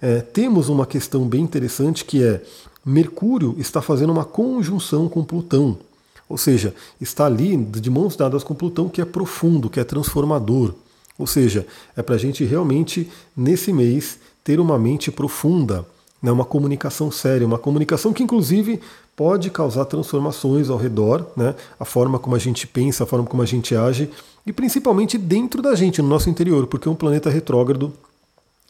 É, 0.00 0.22
temos 0.22 0.70
uma 0.70 0.86
questão 0.86 1.28
bem 1.28 1.42
interessante 1.42 2.02
que 2.04 2.22
é 2.24 2.42
Mercúrio 2.84 3.54
está 3.58 3.82
fazendo 3.82 4.10
uma 4.10 4.24
conjunção 4.24 5.06
com 5.06 5.22
Plutão. 5.22 5.78
Ou 6.26 6.38
seja, 6.38 6.74
está 6.98 7.26
ali 7.26 7.56
de 7.56 7.90
mãos 7.90 8.16
dadas 8.16 8.42
com 8.42 8.54
Plutão, 8.54 8.88
que 8.88 9.02
é 9.02 9.04
profundo, 9.04 9.68
que 9.68 9.80
é 9.80 9.84
transformador. 9.84 10.74
Ou 11.18 11.26
seja, 11.26 11.66
é 11.96 12.02
para 12.02 12.14
a 12.14 12.18
gente 12.18 12.44
realmente, 12.44 13.08
nesse 13.36 13.72
mês, 13.72 14.18
ter 14.44 14.60
uma 14.60 14.78
mente 14.78 15.10
profunda, 15.10 15.84
né, 16.22 16.30
uma 16.30 16.44
comunicação 16.44 17.10
séria, 17.10 17.46
uma 17.46 17.58
comunicação 17.58 18.12
que, 18.12 18.22
inclusive, 18.22 18.80
pode 19.16 19.50
causar 19.50 19.86
transformações 19.86 20.70
ao 20.70 20.76
redor, 20.76 21.26
né, 21.36 21.54
a 21.80 21.84
forma 21.84 22.18
como 22.18 22.36
a 22.36 22.38
gente 22.38 22.66
pensa, 22.66 23.04
a 23.04 23.06
forma 23.06 23.26
como 23.26 23.42
a 23.42 23.46
gente 23.46 23.74
age, 23.74 24.10
e 24.46 24.52
principalmente 24.52 25.18
dentro 25.18 25.62
da 25.62 25.74
gente, 25.74 26.02
no 26.02 26.08
nosso 26.08 26.28
interior, 26.28 26.66
porque 26.66 26.88
um 26.88 26.94
planeta 26.94 27.30
retrógrado 27.30 27.92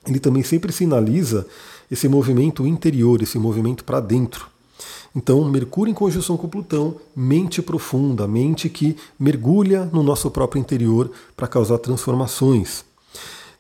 ele 0.07 0.21
também 0.21 0.43
sempre 0.43 0.73
sinaliza 0.73 1.47
esse 1.91 2.09
movimento 2.09 2.67
interior, 2.67 3.23
esse 3.23 3.39
movimento 3.39 3.85
para 3.85 4.01
dentro. 4.01 4.47
Então, 5.17 5.45
Mercúrio 5.45 5.91
em 5.91 5.95
conjunção 5.95 6.37
com 6.37 6.49
Plutão, 6.49 6.97
mente 7.15 7.63
profunda, 7.63 8.27
mente 8.27 8.69
que 8.69 8.97
mergulha 9.19 9.89
no 9.93 10.03
nosso 10.03 10.31
próprio 10.31 10.61
interior 10.61 11.11
para 11.37 11.47
causar 11.47 11.79
transformações. 11.79 12.85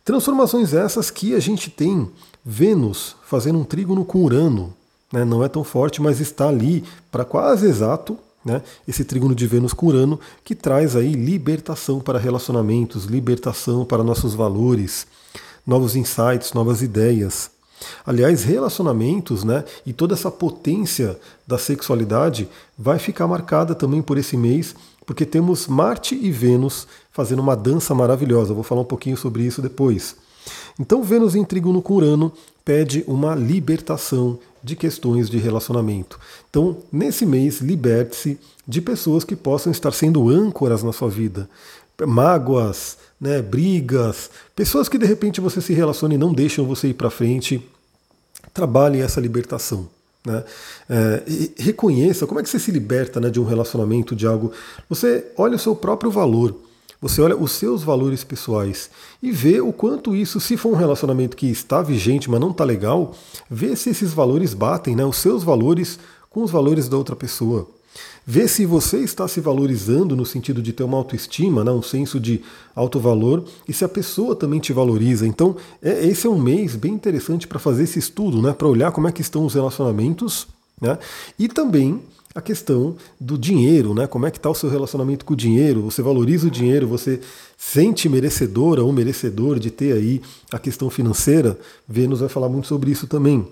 Transformações 0.05 0.75
essas 0.75 1.11
que 1.11 1.35
a 1.35 1.41
gente 1.41 1.71
tem 1.71 2.11
Vênus 2.45 3.17
fazendo 3.25 3.59
um 3.59 3.65
trígono 3.65 4.05
com 4.05 4.23
Urano. 4.23 4.75
Né? 5.11 5.25
Não 5.25 5.43
é 5.43 5.49
tão 5.49 5.65
forte, 5.65 6.03
mas 6.03 6.21
está 6.21 6.49
ali 6.49 6.85
para 7.11 7.25
quase 7.25 7.67
exato 7.67 8.19
né? 8.45 8.61
esse 8.87 9.03
trígono 9.03 9.35
de 9.35 9.47
Vênus 9.47 9.73
com 9.73 9.87
Urano, 9.87 10.21
que 10.45 10.55
traz 10.55 10.95
aí 10.95 11.15
libertação 11.15 12.01
para 12.01 12.19
relacionamentos, 12.19 13.07
libertação 13.07 13.87
para 13.87 14.05
nossos 14.05 14.35
valores, 14.35 15.07
novos 15.67 15.97
insights, 15.97 16.53
novas 16.53 16.83
ideias. 16.83 17.51
Aliás, 18.07 18.45
relacionamentos 18.45 19.43
né, 19.43 19.65
e 19.87 19.93
toda 19.93 20.15
essa 20.15 20.31
potência 20.31 21.19
da 21.47 21.59
sexualidade 21.59 22.49
vai 22.79 22.99
ficar 22.99 23.27
marcada 23.27 23.75
também 23.75 24.03
por 24.03 24.19
esse 24.19 24.37
mês, 24.37 24.75
porque 25.07 25.25
temos 25.27 25.67
Marte 25.67 26.15
e 26.15 26.31
Vênus 26.31 26.87
fazendo 27.11 27.41
uma 27.41 27.55
dança 27.55 27.95
maravilhosa. 27.95 28.55
Vou 28.55 28.63
falar 28.63 28.81
um 28.81 28.87
pouquinho 28.87 29.17
sobre 29.17 29.43
isso 29.43 29.61
depois. 29.63 30.17
Então, 30.79 31.03
Vênus 31.03 31.35
em 31.35 31.45
trígono 31.45 31.81
com 31.81 31.95
Urano 31.95 32.33
pede 32.65 33.05
uma 33.07 33.35
libertação 33.35 34.39
de 34.63 34.75
questões 34.75 35.29
de 35.29 35.39
relacionamento. 35.39 36.19
Então, 36.49 36.79
nesse 36.91 37.27
mês, 37.27 37.61
liberte-se 37.61 38.39
de 38.67 38.81
pessoas 38.81 39.25
que 39.25 39.37
possam 39.37 39.71
estar 39.71 39.93
sendo 39.93 40.29
âncoras 40.29 40.83
na 40.83 40.93
sua 40.93 41.09
vida. 41.09 41.49
Mágoas, 42.07 42.99
né, 43.21 43.41
brigas, 43.41 44.31
pessoas 44.57 44.89
que 44.89 44.99
de 44.99 45.07
repente 45.07 45.41
você 45.41 45.61
se 45.61 45.73
relaciona 45.73 46.15
e 46.15 46.19
não 46.19 46.33
deixam 46.33 46.65
você 46.65 46.89
ir 46.89 46.95
para 46.95 47.11
frente 47.11 47.63
trabalhe 48.53 49.01
essa 49.01 49.21
libertação. 49.21 49.89
Né? 50.27 50.43
É, 50.89 51.23
reconheça 51.59 52.27
como 52.27 52.41
é 52.41 52.43
que 52.43 52.49
você 52.49 52.59
se 52.59 52.71
liberta 52.71 53.21
né, 53.21 53.29
de 53.29 53.41
um 53.41 53.45
relacionamento, 53.45 54.17
de 54.17 54.27
algo. 54.27 54.53
Você 54.89 55.27
olha 55.37 55.57
o 55.57 55.59
seu 55.59 55.77
próprio 55.77 56.11
valor, 56.11 56.55
você 57.01 57.21
olha 57.21 57.37
os 57.37 57.53
seus 57.53 57.83
valores 57.83 58.25
pessoais 58.25 58.91
e 59.23 59.31
vê 59.31 59.61
o 59.61 59.73
quanto 59.73 60.17
isso, 60.17 60.41
se 60.41 60.57
for 60.57 60.73
um 60.73 60.77
relacionamento 60.77 61.37
que 61.37 61.47
está 61.51 61.83
vigente, 61.83 62.31
mas 62.31 62.41
não 62.41 62.51
está 62.51 62.65
legal, 62.65 63.15
vê 63.51 63.77
se 63.77 63.91
esses 63.91 64.15
valores 64.15 64.55
batem, 64.55 64.97
né, 64.97 65.05
os 65.05 65.19
seus 65.19 65.45
valores 65.45 65.99
com 66.31 66.43
os 66.43 66.51
valores 66.51 66.89
da 66.89 66.97
outra 66.97 67.15
pessoa. 67.15 67.69
Ver 68.27 68.49
se 68.49 68.65
você 68.65 68.99
está 68.99 69.29
se 69.29 69.41
valorizando 69.41 70.17
no 70.17 70.25
sentido 70.25 70.63
de 70.63 70.73
ter 70.73 70.83
uma 70.83 70.97
autoestima, 70.97 71.63
né, 71.63 71.71
um 71.71 71.83
senso 71.83 72.19
de 72.19 72.41
alto 72.75 72.99
valor, 72.99 73.45
e 73.69 73.73
se 73.73 73.85
a 73.85 73.89
pessoa 73.89 74.35
também 74.35 74.61
te 74.61 74.73
valoriza. 74.73 75.27
Então, 75.27 75.57
é, 75.83 76.07
esse 76.07 76.27
é 76.27 76.31
um 76.31 76.41
mês 76.41 76.75
bem 76.75 76.95
interessante 76.95 77.47
para 77.47 77.59
fazer 77.59 77.83
esse 77.83 77.99
estudo, 77.99 78.41
né, 78.41 78.53
para 78.53 78.67
olhar 78.67 78.93
como 78.93 79.07
é 79.07 79.13
que 79.13 79.21
estão 79.21 79.45
os 79.45 79.53
relacionamentos, 79.53 80.47
né, 80.81 80.99
e 81.39 81.49
também 81.49 82.01
a 82.35 82.41
questão 82.41 82.97
do 83.21 83.39
dinheiro, 83.39 83.95
né? 83.95 84.09
Como 84.09 84.27
é 84.27 84.31
que 84.31 84.39
está 84.39 84.51
o 84.51 84.55
seu 84.55 84.69
relacionamento 84.69 85.25
com 85.25 85.35
o 85.35 85.37
dinheiro? 85.37 85.83
Você 85.83 86.03
valoriza 86.03 86.49
o 86.49 86.51
dinheiro? 86.51 86.89
Você 86.89 87.21
sente 87.57 88.09
merecedora 88.09 88.83
ou 88.83 88.93
merecedor 88.93 89.61
de 89.61 89.71
ter 89.71 89.93
aí 89.93 90.21
a 90.51 90.59
questão 90.59 90.91
financeira? 90.91 91.57
Vênus 91.87 92.19
vai 92.19 92.29
falar 92.29 92.49
muito 92.49 92.67
sobre 92.67 92.91
isso 92.91 93.07
também. 93.07 93.47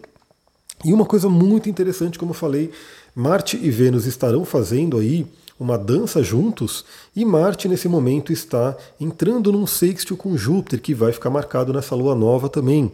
E 0.85 0.93
uma 0.93 1.05
coisa 1.05 1.29
muito 1.29 1.69
interessante, 1.69 2.19
como 2.19 2.31
eu 2.31 2.35
falei, 2.35 2.71
Marte 3.15 3.59
e 3.61 3.71
Vênus 3.71 4.07
estarão 4.07 4.45
fazendo 4.45 4.99
aí 4.99 5.27
uma 5.61 5.79
dança 5.79 6.23
juntos, 6.23 6.85
e 7.15 7.25
Marte 7.25 7.69
nesse 7.69 7.89
momento 7.89 8.33
está 8.33 8.77
entrando 9.01 9.53
num 9.53 9.67
sextil 9.67 10.17
com 10.17 10.37
Júpiter, 10.37 10.81
que 10.81 10.93
vai 10.93 11.13
ficar 11.13 11.31
marcado 11.31 11.73
nessa 11.73 11.95
lua 11.95 12.15
nova 12.15 12.49
também, 12.49 12.91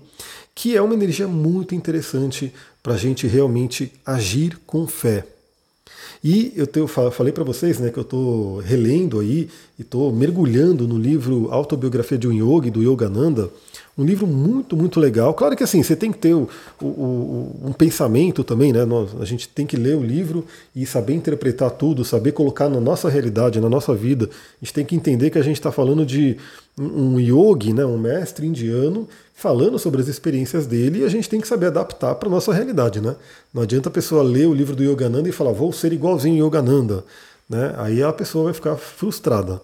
que 0.55 0.77
é 0.77 0.83
uma 0.83 0.93
energia 0.93 1.27
muito 1.27 1.75
interessante 1.75 2.53
para 2.83 2.95
a 2.95 2.99
gente 2.99 3.27
realmente 3.27 3.93
agir 4.05 4.59
com 4.67 4.87
fé. 4.87 5.25
E 6.23 6.53
eu, 6.57 6.67
te, 6.67 6.79
eu 6.79 6.89
falei 6.89 7.33
para 7.33 7.45
vocês 7.45 7.79
né, 7.79 7.91
que 7.91 7.99
eu 7.99 8.03
estou 8.03 8.59
relendo 8.59 9.21
aí 9.21 9.49
e 9.79 9.83
estou 9.83 10.13
mergulhando 10.13 10.87
no 10.87 10.99
livro 10.99 11.49
Autobiografia 11.51 12.19
de 12.19 12.27
um 12.27 12.33
Yogi, 12.33 12.71
do 12.71 12.83
Yogananda, 12.83 13.49
um 13.99 14.05
livro 14.05 14.29
muito, 14.29 14.77
muito 14.77 15.01
legal. 15.01 15.35
Claro 15.35 15.57
que 15.57 15.65
assim, 15.65 15.83
você 15.83 15.97
tem 15.97 16.13
que 16.13 16.19
ter 16.19 16.33
o, 16.33 16.49
o, 16.81 17.51
um 17.65 17.73
pensamento 17.73 18.45
também, 18.45 18.73
né? 18.73 18.85
Nós, 18.85 19.11
a 19.21 19.25
gente 19.25 19.49
tem 19.49 19.67
que 19.67 19.77
ler 19.77 19.97
o 19.97 20.03
livro 20.03 20.47
e 20.75 20.87
saber 20.87 21.15
interpretar 21.15 21.73
tudo, 21.73 22.05
saber 22.05 22.31
colocar 22.31 22.69
na 22.69 22.79
nossa 22.79 23.09
realidade, 23.09 23.61
na 23.61 23.69
nossa 23.69 23.93
vida. 23.95 24.27
A 24.27 24.65
gente 24.65 24.73
tem 24.73 24.85
que 24.85 24.95
entender 24.95 25.31
que 25.31 25.39
a 25.39 25.43
gente 25.43 25.57
está 25.57 25.73
falando 25.73 26.07
de 26.07 26.37
um 26.79 27.19
yogi, 27.19 27.73
né? 27.73 27.85
um 27.85 27.99
mestre 27.99 28.47
indiano, 28.47 29.09
falando 29.35 29.81
sobre 29.81 30.01
as 30.01 30.07
experiências 30.07 30.65
dele 30.65 31.01
e 31.01 31.05
a 31.05 31.09
gente 31.09 31.29
tem 31.29 31.41
que 31.41 31.49
saber 31.49 31.67
adaptar 31.67 32.15
para 32.15 32.29
a 32.29 32.31
nossa 32.31 32.53
realidade. 32.53 33.01
Né? 33.01 33.17
Não 33.53 33.63
adianta 33.63 33.89
a 33.89 33.93
pessoa 33.93 34.23
ler 34.23 34.47
o 34.47 34.55
livro 34.55 34.77
do 34.77 34.85
Yogananda 34.85 35.29
e 35.29 35.33
falar, 35.33 35.51
vou 35.51 35.73
ser 35.73 35.93
igualzinho 35.93 36.47
Yogananda. 36.47 37.05
Né? 37.49 37.75
Aí 37.79 38.03
a 38.03 38.13
pessoa 38.13 38.45
vai 38.45 38.53
ficar 38.53 38.77
frustrada. 38.77 39.61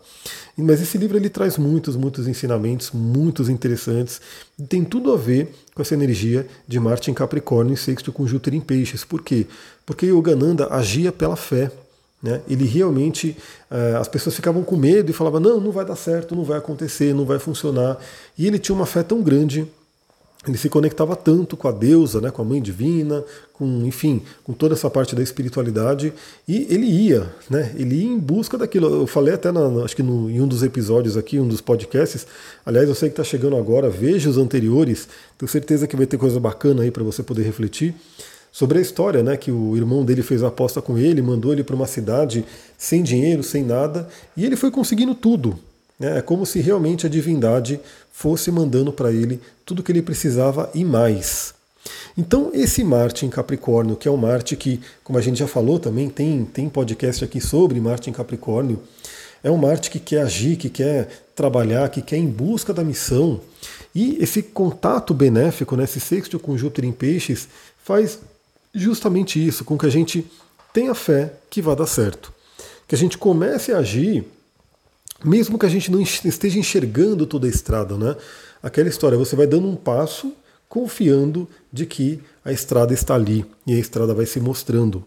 Mas 0.56 0.80
esse 0.80 0.96
livro 0.96 1.18
ele 1.18 1.28
traz 1.28 1.58
muitos, 1.58 1.96
muitos 1.96 2.26
ensinamentos, 2.26 2.90
muitos 2.92 3.48
interessantes. 3.48 4.20
Tem 4.68 4.82
tudo 4.82 5.12
a 5.12 5.16
ver 5.16 5.52
com 5.74 5.82
essa 5.82 5.94
energia 5.94 6.46
de 6.66 6.80
Marte 6.80 7.10
em 7.10 7.14
Capricórnio 7.14 7.74
e 7.74 7.76
sexto 7.76 8.10
com 8.12 8.26
Júpiter 8.26 8.54
em 8.54 8.60
Peixes. 8.60 9.04
Por 9.04 9.22
quê? 9.22 9.46
Porque 9.84 10.06
Yogananda 10.06 10.68
agia 10.72 11.12
pela 11.12 11.36
fé. 11.36 11.70
Né? 12.22 12.40
Ele 12.48 12.64
realmente, 12.64 13.36
uh, 13.70 13.98
as 13.98 14.08
pessoas 14.08 14.34
ficavam 14.34 14.62
com 14.62 14.76
medo 14.76 15.10
e 15.10 15.12
falavam: 15.12 15.40
não, 15.40 15.60
não 15.60 15.70
vai 15.70 15.84
dar 15.84 15.96
certo, 15.96 16.34
não 16.34 16.44
vai 16.44 16.56
acontecer, 16.56 17.14
não 17.14 17.26
vai 17.26 17.38
funcionar. 17.38 17.98
E 18.38 18.46
ele 18.46 18.58
tinha 18.58 18.74
uma 18.74 18.86
fé 18.86 19.02
tão 19.02 19.20
grande 19.22 19.68
ele 20.46 20.58
se 20.58 20.68
conectava 20.68 21.16
tanto 21.16 21.56
com 21.56 21.66
a 21.68 21.72
deusa, 21.72 22.20
né, 22.20 22.30
com 22.30 22.42
a 22.42 22.44
mãe 22.44 22.60
divina, 22.60 23.24
com, 23.52 23.84
enfim, 23.86 24.22
com 24.42 24.52
toda 24.52 24.74
essa 24.74 24.90
parte 24.90 25.14
da 25.14 25.22
espiritualidade, 25.22 26.12
e 26.46 26.66
ele 26.68 26.86
ia, 26.86 27.26
né, 27.48 27.72
ele 27.76 27.96
ia 27.96 28.08
em 28.08 28.18
busca 28.18 28.58
daquilo. 28.58 28.92
Eu 28.92 29.06
falei 29.06 29.34
até, 29.34 29.50
na, 29.50 29.84
acho 29.84 29.96
que 29.96 30.02
no, 30.02 30.30
em 30.30 30.40
um 30.40 30.46
dos 30.46 30.62
episódios 30.62 31.16
aqui, 31.16 31.38
um 31.40 31.48
dos 31.48 31.60
podcasts, 31.60 32.26
aliás, 32.64 32.88
eu 32.88 32.94
sei 32.94 33.08
que 33.08 33.14
está 33.14 33.24
chegando 33.24 33.56
agora, 33.56 33.88
veja 33.88 34.28
os 34.28 34.36
anteriores, 34.36 35.08
tenho 35.38 35.50
certeza 35.50 35.86
que 35.86 35.96
vai 35.96 36.06
ter 36.06 36.18
coisa 36.18 36.38
bacana 36.38 36.82
aí 36.82 36.90
para 36.90 37.02
você 37.02 37.22
poder 37.22 37.42
refletir 37.42 37.94
sobre 38.52 38.78
a 38.78 38.80
história, 38.80 39.22
né, 39.22 39.36
que 39.36 39.50
o 39.50 39.76
irmão 39.76 40.04
dele 40.04 40.22
fez 40.22 40.42
a 40.42 40.48
aposta 40.48 40.80
com 40.80 40.96
ele, 40.96 41.20
mandou 41.22 41.52
ele 41.52 41.64
para 41.64 41.74
uma 41.74 41.86
cidade 41.86 42.44
sem 42.78 43.02
dinheiro, 43.02 43.42
sem 43.42 43.64
nada, 43.64 44.08
e 44.36 44.44
ele 44.44 44.56
foi 44.56 44.70
conseguindo 44.70 45.14
tudo? 45.14 45.58
É 46.00 46.20
como 46.20 46.44
se 46.44 46.60
realmente 46.60 47.06
a 47.06 47.08
divindade 47.08 47.80
fosse 48.12 48.50
mandando 48.50 48.92
para 48.92 49.12
ele 49.12 49.40
tudo 49.64 49.80
o 49.80 49.82
que 49.82 49.92
ele 49.92 50.02
precisava 50.02 50.70
e 50.74 50.84
mais. 50.84 51.54
Então, 52.16 52.50
esse 52.54 52.82
Marte 52.82 53.26
em 53.26 53.30
Capricórnio, 53.30 53.96
que 53.96 54.08
é 54.08 54.10
um 54.10 54.16
Marte 54.16 54.56
que, 54.56 54.80
como 55.02 55.18
a 55.18 55.22
gente 55.22 55.38
já 55.38 55.46
falou 55.46 55.78
também, 55.78 56.08
tem, 56.08 56.44
tem 56.44 56.68
podcast 56.68 57.24
aqui 57.24 57.40
sobre 57.40 57.80
Marte 57.80 58.08
em 58.08 58.12
Capricórnio, 58.12 58.80
é 59.42 59.50
um 59.50 59.56
Marte 59.56 59.90
que 59.90 59.98
quer 59.98 60.22
agir, 60.22 60.56
que 60.56 60.70
quer 60.70 61.26
trabalhar, 61.34 61.88
que 61.90 62.00
quer 62.00 62.16
em 62.16 62.26
busca 62.26 62.72
da 62.72 62.82
missão. 62.82 63.40
E 63.94 64.16
esse 64.22 64.42
contato 64.42 65.12
benéfico, 65.12 65.76
né, 65.76 65.84
esse 65.84 66.00
sexto 66.00 66.38
com 66.38 66.56
Júpiter 66.56 66.84
em 66.84 66.92
Peixes, 66.92 67.48
faz 67.82 68.18
justamente 68.74 69.44
isso, 69.44 69.64
com 69.64 69.76
que 69.76 69.86
a 69.86 69.90
gente 69.90 70.26
tenha 70.72 70.94
fé 70.94 71.32
que 71.50 71.60
vai 71.60 71.76
dar 71.76 71.86
certo. 71.86 72.32
Que 72.88 72.94
a 72.94 72.98
gente 72.98 73.18
comece 73.18 73.72
a 73.72 73.78
agir 73.78 74.24
mesmo 75.24 75.58
que 75.58 75.66
a 75.66 75.68
gente 75.68 75.90
não 75.90 76.00
esteja 76.00 76.58
enxergando 76.58 77.26
toda 77.26 77.46
a 77.46 77.50
estrada, 77.50 77.96
né? 77.96 78.16
Aquela 78.62 78.88
história, 78.88 79.18
você 79.18 79.34
vai 79.34 79.46
dando 79.46 79.68
um 79.68 79.76
passo 79.76 80.32
confiando 80.68 81.48
de 81.72 81.86
que 81.86 82.20
a 82.44 82.50
estrada 82.50 82.92
está 82.92 83.14
ali 83.14 83.44
e 83.66 83.74
a 83.74 83.78
estrada 83.78 84.14
vai 84.14 84.26
se 84.26 84.40
mostrando. 84.40 85.04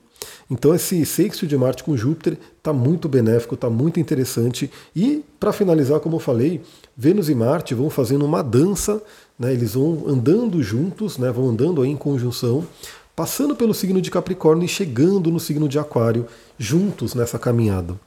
Então 0.50 0.74
esse 0.74 1.06
sexto 1.06 1.46
de 1.46 1.58
Marte 1.58 1.84
com 1.84 1.98
Júpiter 1.98 2.38
está 2.58 2.72
muito 2.72 3.10
benéfico, 3.10 3.56
está 3.56 3.70
muito 3.70 4.00
interessante. 4.00 4.72
E 4.96 5.24
para 5.40 5.52
finalizar, 5.52 6.00
como 6.00 6.16
eu 6.16 6.20
falei, 6.20 6.62
Vênus 6.96 7.30
e 7.30 7.36
Marte 7.36 7.74
vão 7.74 7.90
fazendo 7.90 8.26
uma 8.26 8.42
dança, 8.42 9.02
né? 9.38 9.54
eles 9.54 9.74
vão 9.74 10.06
andando 10.08 10.62
juntos, 10.64 11.18
né? 11.18 11.32
vão 11.32 11.50
andando 11.50 11.82
aí 11.82 11.90
em 11.90 11.98
conjunção, 11.98 12.66
passando 13.16 13.56
pelo 13.56 13.74
signo 13.74 14.02
de 14.02 14.10
Capricórnio 14.10 14.66
e 14.66 14.70
chegando 14.70 15.32
no 15.32 15.40
signo 15.40 15.68
de 15.68 15.78
Aquário, 15.78 16.26
juntos 16.58 17.14
nessa 17.14 17.38
caminhada. 17.38 18.00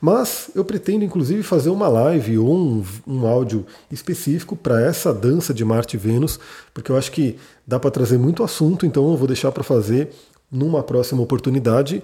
Mas 0.00 0.50
eu 0.54 0.64
pretendo 0.64 1.04
inclusive 1.04 1.42
fazer 1.42 1.70
uma 1.70 1.88
live 1.88 2.38
ou 2.38 2.56
um, 2.56 2.84
um 3.06 3.26
áudio 3.26 3.66
específico 3.90 4.54
para 4.54 4.80
essa 4.80 5.12
dança 5.12 5.52
de 5.52 5.64
Marte 5.64 5.94
e 5.94 5.98
Vênus, 5.98 6.38
porque 6.72 6.92
eu 6.92 6.96
acho 6.96 7.10
que 7.10 7.36
dá 7.66 7.80
para 7.80 7.90
trazer 7.90 8.18
muito 8.18 8.44
assunto, 8.44 8.86
então 8.86 9.10
eu 9.10 9.16
vou 9.16 9.26
deixar 9.26 9.50
para 9.50 9.64
fazer 9.64 10.10
numa 10.50 10.82
próxima 10.82 11.20
oportunidade. 11.20 12.02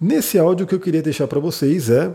Nesse 0.00 0.38
áudio 0.38 0.66
que 0.66 0.74
eu 0.74 0.80
queria 0.80 1.02
deixar 1.02 1.26
para 1.26 1.40
vocês 1.40 1.88
é 1.88 2.14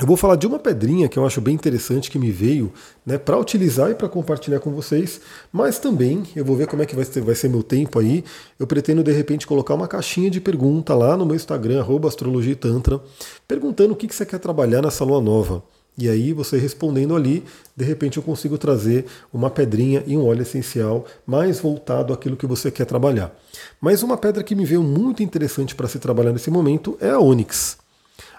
eu 0.00 0.06
vou 0.06 0.16
falar 0.16 0.36
de 0.36 0.46
uma 0.46 0.58
pedrinha 0.58 1.06
que 1.06 1.18
eu 1.18 1.26
acho 1.26 1.40
bem 1.40 1.54
interessante 1.54 2.10
que 2.10 2.18
me 2.18 2.30
veio 2.30 2.72
né, 3.04 3.18
para 3.18 3.38
utilizar 3.38 3.90
e 3.90 3.94
para 3.94 4.08
compartilhar 4.08 4.58
com 4.58 4.70
vocês, 4.70 5.20
mas 5.52 5.78
também 5.78 6.22
eu 6.34 6.44
vou 6.44 6.56
ver 6.56 6.66
como 6.66 6.82
é 6.82 6.86
que 6.86 6.96
vai 6.96 7.04
ser, 7.04 7.20
vai 7.20 7.34
ser 7.34 7.50
meu 7.50 7.62
tempo 7.62 7.98
aí. 7.98 8.24
Eu 8.58 8.66
pretendo 8.66 9.02
de 9.02 9.12
repente 9.12 9.46
colocar 9.46 9.74
uma 9.74 9.86
caixinha 9.86 10.30
de 10.30 10.40
pergunta 10.40 10.94
lá 10.94 11.14
no 11.14 11.26
meu 11.26 11.36
Instagram, 11.36 11.84
astrologia 12.08 12.56
tantra, 12.56 13.00
perguntando 13.46 13.92
o 13.92 13.96
que, 13.96 14.08
que 14.08 14.14
você 14.14 14.24
quer 14.24 14.38
trabalhar 14.38 14.80
nessa 14.80 15.04
lua 15.04 15.20
nova. 15.20 15.62
E 15.96 16.08
aí 16.08 16.32
você 16.32 16.56
respondendo 16.56 17.14
ali, 17.14 17.44
de 17.76 17.84
repente 17.84 18.16
eu 18.16 18.22
consigo 18.22 18.56
trazer 18.56 19.04
uma 19.30 19.50
pedrinha 19.50 20.02
e 20.06 20.16
um 20.16 20.26
óleo 20.26 20.40
essencial 20.40 21.04
mais 21.26 21.60
voltado 21.60 22.14
àquilo 22.14 22.36
que 22.36 22.46
você 22.46 22.70
quer 22.70 22.86
trabalhar. 22.86 23.30
Mas 23.78 24.02
uma 24.02 24.16
pedra 24.16 24.42
que 24.42 24.54
me 24.54 24.64
veio 24.64 24.82
muito 24.82 25.22
interessante 25.22 25.74
para 25.74 25.86
se 25.86 25.98
trabalhar 25.98 26.32
nesse 26.32 26.50
momento 26.50 26.96
é 26.98 27.10
a 27.10 27.18
ônix. 27.18 27.81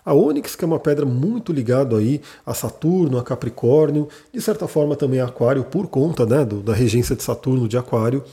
A 0.06 0.14
ônix, 0.14 0.56
que 0.56 0.66
é 0.66 0.68
uma 0.68 0.80
pedra 0.80 1.06
muito 1.06 1.54
ligada 1.54 1.98
aí 1.98 2.22
a 2.46 2.54
Saturno, 2.54 3.18
a 3.18 3.24
Capricórnio, 3.24 4.10
de 4.34 4.42
certa 4.42 4.68
forma 4.68 4.96
também 4.96 5.22
a 5.22 5.26
Aquário, 5.26 5.64
por 5.64 5.88
conta 5.88 6.26
né, 6.26 6.44
do, 6.44 6.58
da 6.58 6.74
regência 6.74 7.16
de 7.16 7.24
Saturno 7.24 7.68
de 7.68 7.78
Aquário, 7.78 8.24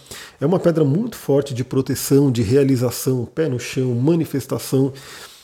é 0.41 0.47
uma 0.47 0.59
pedra 0.59 0.85
muito 0.85 1.17
forte 1.17 1.55
de 1.55 1.63
proteção, 1.63 2.31
de 2.31 2.43
realização, 2.43 3.25
pé 3.25 3.49
no 3.49 3.61
chão, 3.61 3.95
manifestação. 3.95 4.93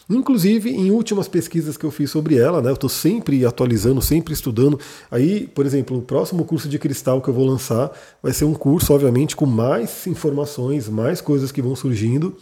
Inclusive, 0.09 0.71
em 0.71 0.91
últimas 0.91 1.27
pesquisas 1.27 1.77
que 1.77 1.85
eu 1.85 1.91
fiz 1.91 2.11
sobre 2.11 2.37
ela, 2.37 2.63
né, 2.63 2.71
eu 2.71 2.75
estou 2.75 2.91
sempre 2.91 3.45
atualizando, 3.45 4.01
sempre 4.01 4.33
estudando. 4.33 4.79
Aí, 5.11 5.49
por 5.49 5.67
exemplo, 5.67 5.99
o 5.99 6.03
próximo 6.03 6.45
curso 6.45 6.69
de 6.69 6.79
cristal 6.79 7.21
que 7.21 7.29
eu 7.29 7.35
vou 7.35 7.45
lançar 7.45 7.91
vai 8.23 8.33
ser 8.33 8.45
um 8.45 8.55
curso, 8.55 8.93
obviamente, 8.93 9.35
com 9.35 9.47
mais 9.47 10.07
informações, 10.07 10.89
mais 10.89 11.21
coisas 11.21 11.51
que 11.51 11.63
vão 11.63 11.75
surgindo. 11.75 12.37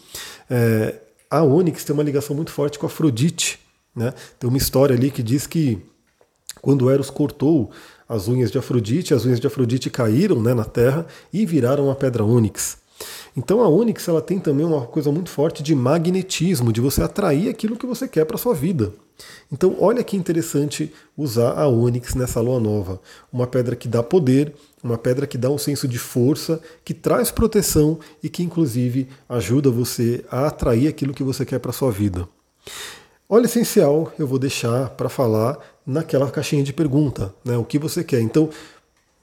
É, 0.49 0.94
a 1.31 1.42
Onyx 1.42 1.85
tem 1.85 1.94
uma 1.94 2.03
ligação 2.03 2.37
muito 2.37 2.51
forte 2.51 2.79
com 2.79 2.87
a 2.87 2.88
Afrodite, 2.88 3.63
né? 3.95 4.13
Tem 4.39 4.49
uma 4.49 4.59
história 4.59 4.95
ali 4.97 5.11
que 5.11 5.23
diz 5.23 5.47
que 5.47 5.79
quando 6.61 6.91
Eros 6.91 7.11
cortou 7.11 7.71
as 8.09 8.29
unhas 8.29 8.51
de 8.51 8.59
Afrodite, 8.59 9.15
as 9.15 9.25
unhas 9.25 9.41
de 9.41 9.47
Afrodite 9.47 9.91
caíram 9.91 10.41
né, 10.43 10.55
na 10.55 10.65
terra 10.65 11.07
e 11.33 11.45
viraram 11.45 11.91
a 11.91 11.95
pedra 11.95 12.25
ônix. 12.25 12.79
Então 13.37 13.61
a 13.61 13.69
ônix 13.69 14.07
ela 14.07 14.23
tem 14.23 14.39
também 14.39 14.65
uma 14.65 14.87
coisa 14.87 15.11
muito 15.11 15.29
forte 15.29 15.63
de 15.63 15.75
magnetismo, 15.75 16.73
de 16.73 16.81
você 16.81 17.03
atrair 17.03 17.49
aquilo 17.49 17.77
que 17.77 17.87
você 17.87 18.07
quer 18.07 18.25
para 18.25 18.39
sua 18.39 18.55
vida. 18.55 18.93
Então 19.53 19.77
olha 19.81 20.03
que 20.03 20.17
interessante 20.17 20.93
usar 21.17 21.53
a 21.53 21.67
ônix 21.67 22.15
nessa 22.15 22.41
lua 22.41 22.61
nova, 22.61 23.01
uma 23.33 23.47
pedra 23.47 23.77
que 23.77 23.89
dá 23.89 24.03
poder, 24.03 24.55
uma 24.83 24.99
pedra 24.99 25.27
que 25.27 25.39
dá 25.39 25.51
um 25.51 25.59
senso 25.59 25.89
de 25.89 25.99
força, 25.99 26.61
que 26.85 26.95
traz 26.95 27.31
proteção 27.31 27.99
e 28.23 28.29
que 28.29 28.43
inclusive 28.43 29.09
ajuda 29.29 29.71
você 29.71 30.25
a 30.31 30.47
atrair 30.47 30.89
aquilo 30.89 31.15
que 31.15 31.23
você 31.23 31.45
quer 31.45 31.59
para 31.59 31.73
sua 31.73 31.91
vida. 31.91 32.29
Óleo 33.27 33.47
essencial 33.47 34.13
eu 34.19 34.27
vou 34.27 34.39
deixar 34.39 34.91
para 34.91 35.09
falar 35.09 35.59
naquela 35.87 36.31
caixinha 36.31 36.63
de 36.63 36.75
pergunta, 36.75 37.35
né? 37.43 37.57
O 37.57 37.65
que 37.65 37.79
você 37.79 38.05
quer. 38.05 38.21
Então, 38.21 38.51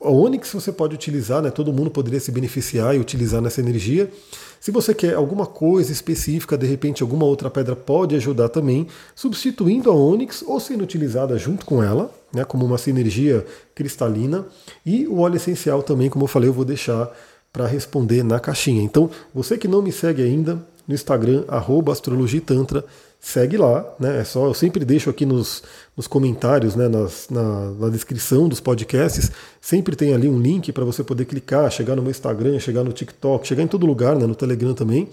a 0.03 0.09
Onix 0.09 0.51
você 0.51 0.71
pode 0.71 0.95
utilizar, 0.95 1.39
né? 1.39 1.51
Todo 1.51 1.71
mundo 1.71 1.91
poderia 1.91 2.19
se 2.19 2.31
beneficiar 2.31 2.95
e 2.95 2.99
utilizar 2.99 3.41
nessa 3.41 3.61
energia. 3.61 4.11
Se 4.59 4.71
você 4.71 4.95
quer 4.95 5.13
alguma 5.13 5.45
coisa 5.45 5.91
específica, 5.91 6.57
de 6.57 6.65
repente 6.65 7.03
alguma 7.03 7.25
outra 7.25 7.51
pedra 7.51 7.75
pode 7.75 8.15
ajudar 8.15 8.49
também, 8.49 8.87
substituindo 9.13 9.91
a 9.91 9.93
Onix 9.93 10.43
ou 10.47 10.59
sendo 10.59 10.83
utilizada 10.83 11.37
junto 11.37 11.63
com 11.63 11.83
ela, 11.83 12.11
né? 12.33 12.43
Como 12.43 12.65
uma 12.65 12.79
sinergia 12.79 13.45
cristalina. 13.75 14.47
E 14.83 15.05
o 15.05 15.19
óleo 15.19 15.35
essencial 15.35 15.83
também, 15.83 16.09
como 16.09 16.23
eu 16.23 16.27
falei, 16.27 16.49
eu 16.49 16.53
vou 16.53 16.65
deixar 16.65 17.07
para 17.53 17.67
responder 17.67 18.23
na 18.23 18.39
caixinha. 18.39 18.81
Então, 18.81 19.11
você 19.31 19.59
que 19.59 19.67
não 19.67 19.83
me 19.83 19.91
segue 19.91 20.23
ainda 20.23 20.59
no 20.87 20.95
Instagram, 20.95 21.43
astrologitantra, 21.91 22.83
segue 23.21 23.55
lá, 23.55 23.85
né? 23.99 24.19
É 24.19 24.23
só, 24.23 24.47
eu 24.47 24.53
sempre 24.53 24.83
deixo 24.83 25.07
aqui 25.09 25.27
nos, 25.27 25.61
nos 25.95 26.07
comentários, 26.07 26.75
né? 26.75 26.89
Nas, 26.89 27.27
na, 27.29 27.71
na, 27.71 27.89
descrição 27.89 28.49
dos 28.49 28.59
podcasts, 28.59 29.31
sempre 29.61 29.95
tem 29.95 30.11
ali 30.13 30.27
um 30.27 30.41
link 30.41 30.71
para 30.71 30.83
você 30.83 31.03
poder 31.03 31.25
clicar, 31.25 31.71
chegar 31.71 31.95
no 31.95 32.01
meu 32.01 32.09
Instagram, 32.09 32.59
chegar 32.59 32.83
no 32.83 32.91
TikTok, 32.91 33.47
chegar 33.47 33.61
em 33.61 33.67
todo 33.67 33.85
lugar, 33.85 34.15
né? 34.15 34.25
No 34.25 34.33
Telegram 34.33 34.73
também. 34.73 35.07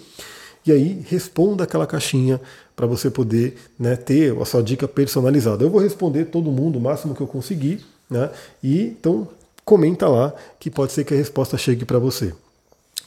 e 0.67 0.73
aí 0.73 1.05
responda 1.07 1.65
aquela 1.65 1.87
caixinha 1.87 2.41
para 2.75 2.87
você 2.87 3.11
poder 3.11 3.57
né, 3.79 3.95
ter 3.97 4.37
a 4.41 4.45
sua 4.45 4.63
dica 4.63 4.89
personalizada. 4.89 5.65
Eu 5.65 5.71
vou 5.71 5.81
responder 5.81 6.27
todo 6.27 6.51
mundo 6.51 6.79
o 6.79 6.81
máximo 6.81 7.15
que 7.15 7.21
eu 7.21 7.27
conseguir, 7.27 7.85
né? 8.11 8.31
E 8.63 8.83
então 8.83 9.29
comenta 9.65 10.09
lá 10.09 10.33
que 10.59 10.71
pode 10.71 10.93
ser 10.93 11.05
que 11.05 11.13
a 11.13 11.17
resposta 11.17 11.59
chegue 11.59 11.85
para 11.85 11.99
você. 11.99 12.33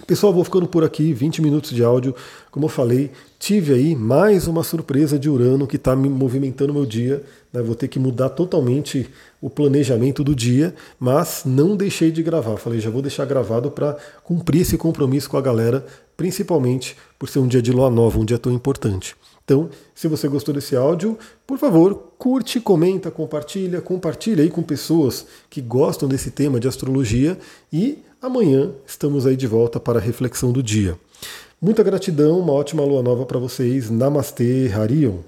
Pessoal, 0.08 0.34
vou 0.34 0.44
ficando 0.44 0.68
por 0.68 0.86
aqui, 0.86 1.14
20 1.14 1.42
minutos 1.42 1.72
de 1.72 1.84
áudio. 1.84 2.16
Como 2.50 2.66
eu 2.66 2.70
falei, 2.70 3.12
tive 3.38 3.74
aí 3.74 3.94
mais 3.94 4.48
uma 4.48 4.64
surpresa 4.64 5.20
de 5.20 5.30
Urano 5.30 5.68
que 5.68 5.76
está 5.76 5.96
me 5.96 6.08
movimentando 6.08 6.74
meu 6.74 6.86
dia. 6.86 7.22
Né? 7.52 7.62
Vou 7.62 7.76
ter 7.76 7.90
que 7.90 8.00
mudar 8.00 8.30
totalmente 8.30 9.10
o 9.42 9.50
planejamento 9.50 10.24
do 10.24 10.34
dia, 10.34 10.74
mas 10.98 11.44
não 11.46 11.76
deixei 11.76 12.10
de 12.10 12.24
gravar. 12.24 12.56
Falei, 12.56 12.80
já 12.80 12.90
vou 12.90 13.02
deixar 13.02 13.26
gravado 13.26 13.70
para 13.70 13.98
cumprir 14.24 14.62
esse 14.62 14.78
compromisso 14.78 15.30
com 15.30 15.38
a 15.38 15.42
galera, 15.42 15.86
principalmente 16.16 16.96
por 17.20 17.28
ser 17.28 17.40
um 17.40 17.48
dia 17.48 17.62
de 17.62 17.72
lua 17.74 17.90
nova, 17.90 18.18
um 18.18 18.26
dia 18.26 18.40
tão 18.40 18.54
importante. 18.54 19.16
Então, 19.44 19.70
se 19.94 20.08
você 20.08 20.30
gostou 20.30 20.54
desse 20.54 20.76
áudio, 20.76 21.18
por 21.46 21.58
favor, 21.58 22.14
curte, 22.18 22.62
comenta, 22.62 23.12
compartilha, 23.12 23.82
compartilha 23.82 24.44
aí 24.44 24.50
com 24.50 24.64
pessoas 24.64 25.26
que 25.50 25.60
gostam 25.60 26.08
desse 26.08 26.32
tema 26.32 26.60
de 26.60 26.68
astrologia 26.70 27.38
e 27.74 28.00
amanhã 28.22 28.72
estamos 28.86 29.26
aí 29.26 29.36
de 29.36 29.48
volta 29.48 29.80
para 29.80 30.00
a 30.00 30.02
reflexão 30.02 30.52
do 30.52 30.62
dia. 30.62 30.98
Muita 31.62 31.84
gratidão, 31.84 32.40
uma 32.40 32.54
ótima 32.54 32.84
lua 32.84 33.02
nova 33.02 33.26
para 33.26 33.40
vocês. 33.40 33.90
Namastê, 33.90 34.72
Harion. 34.74 35.20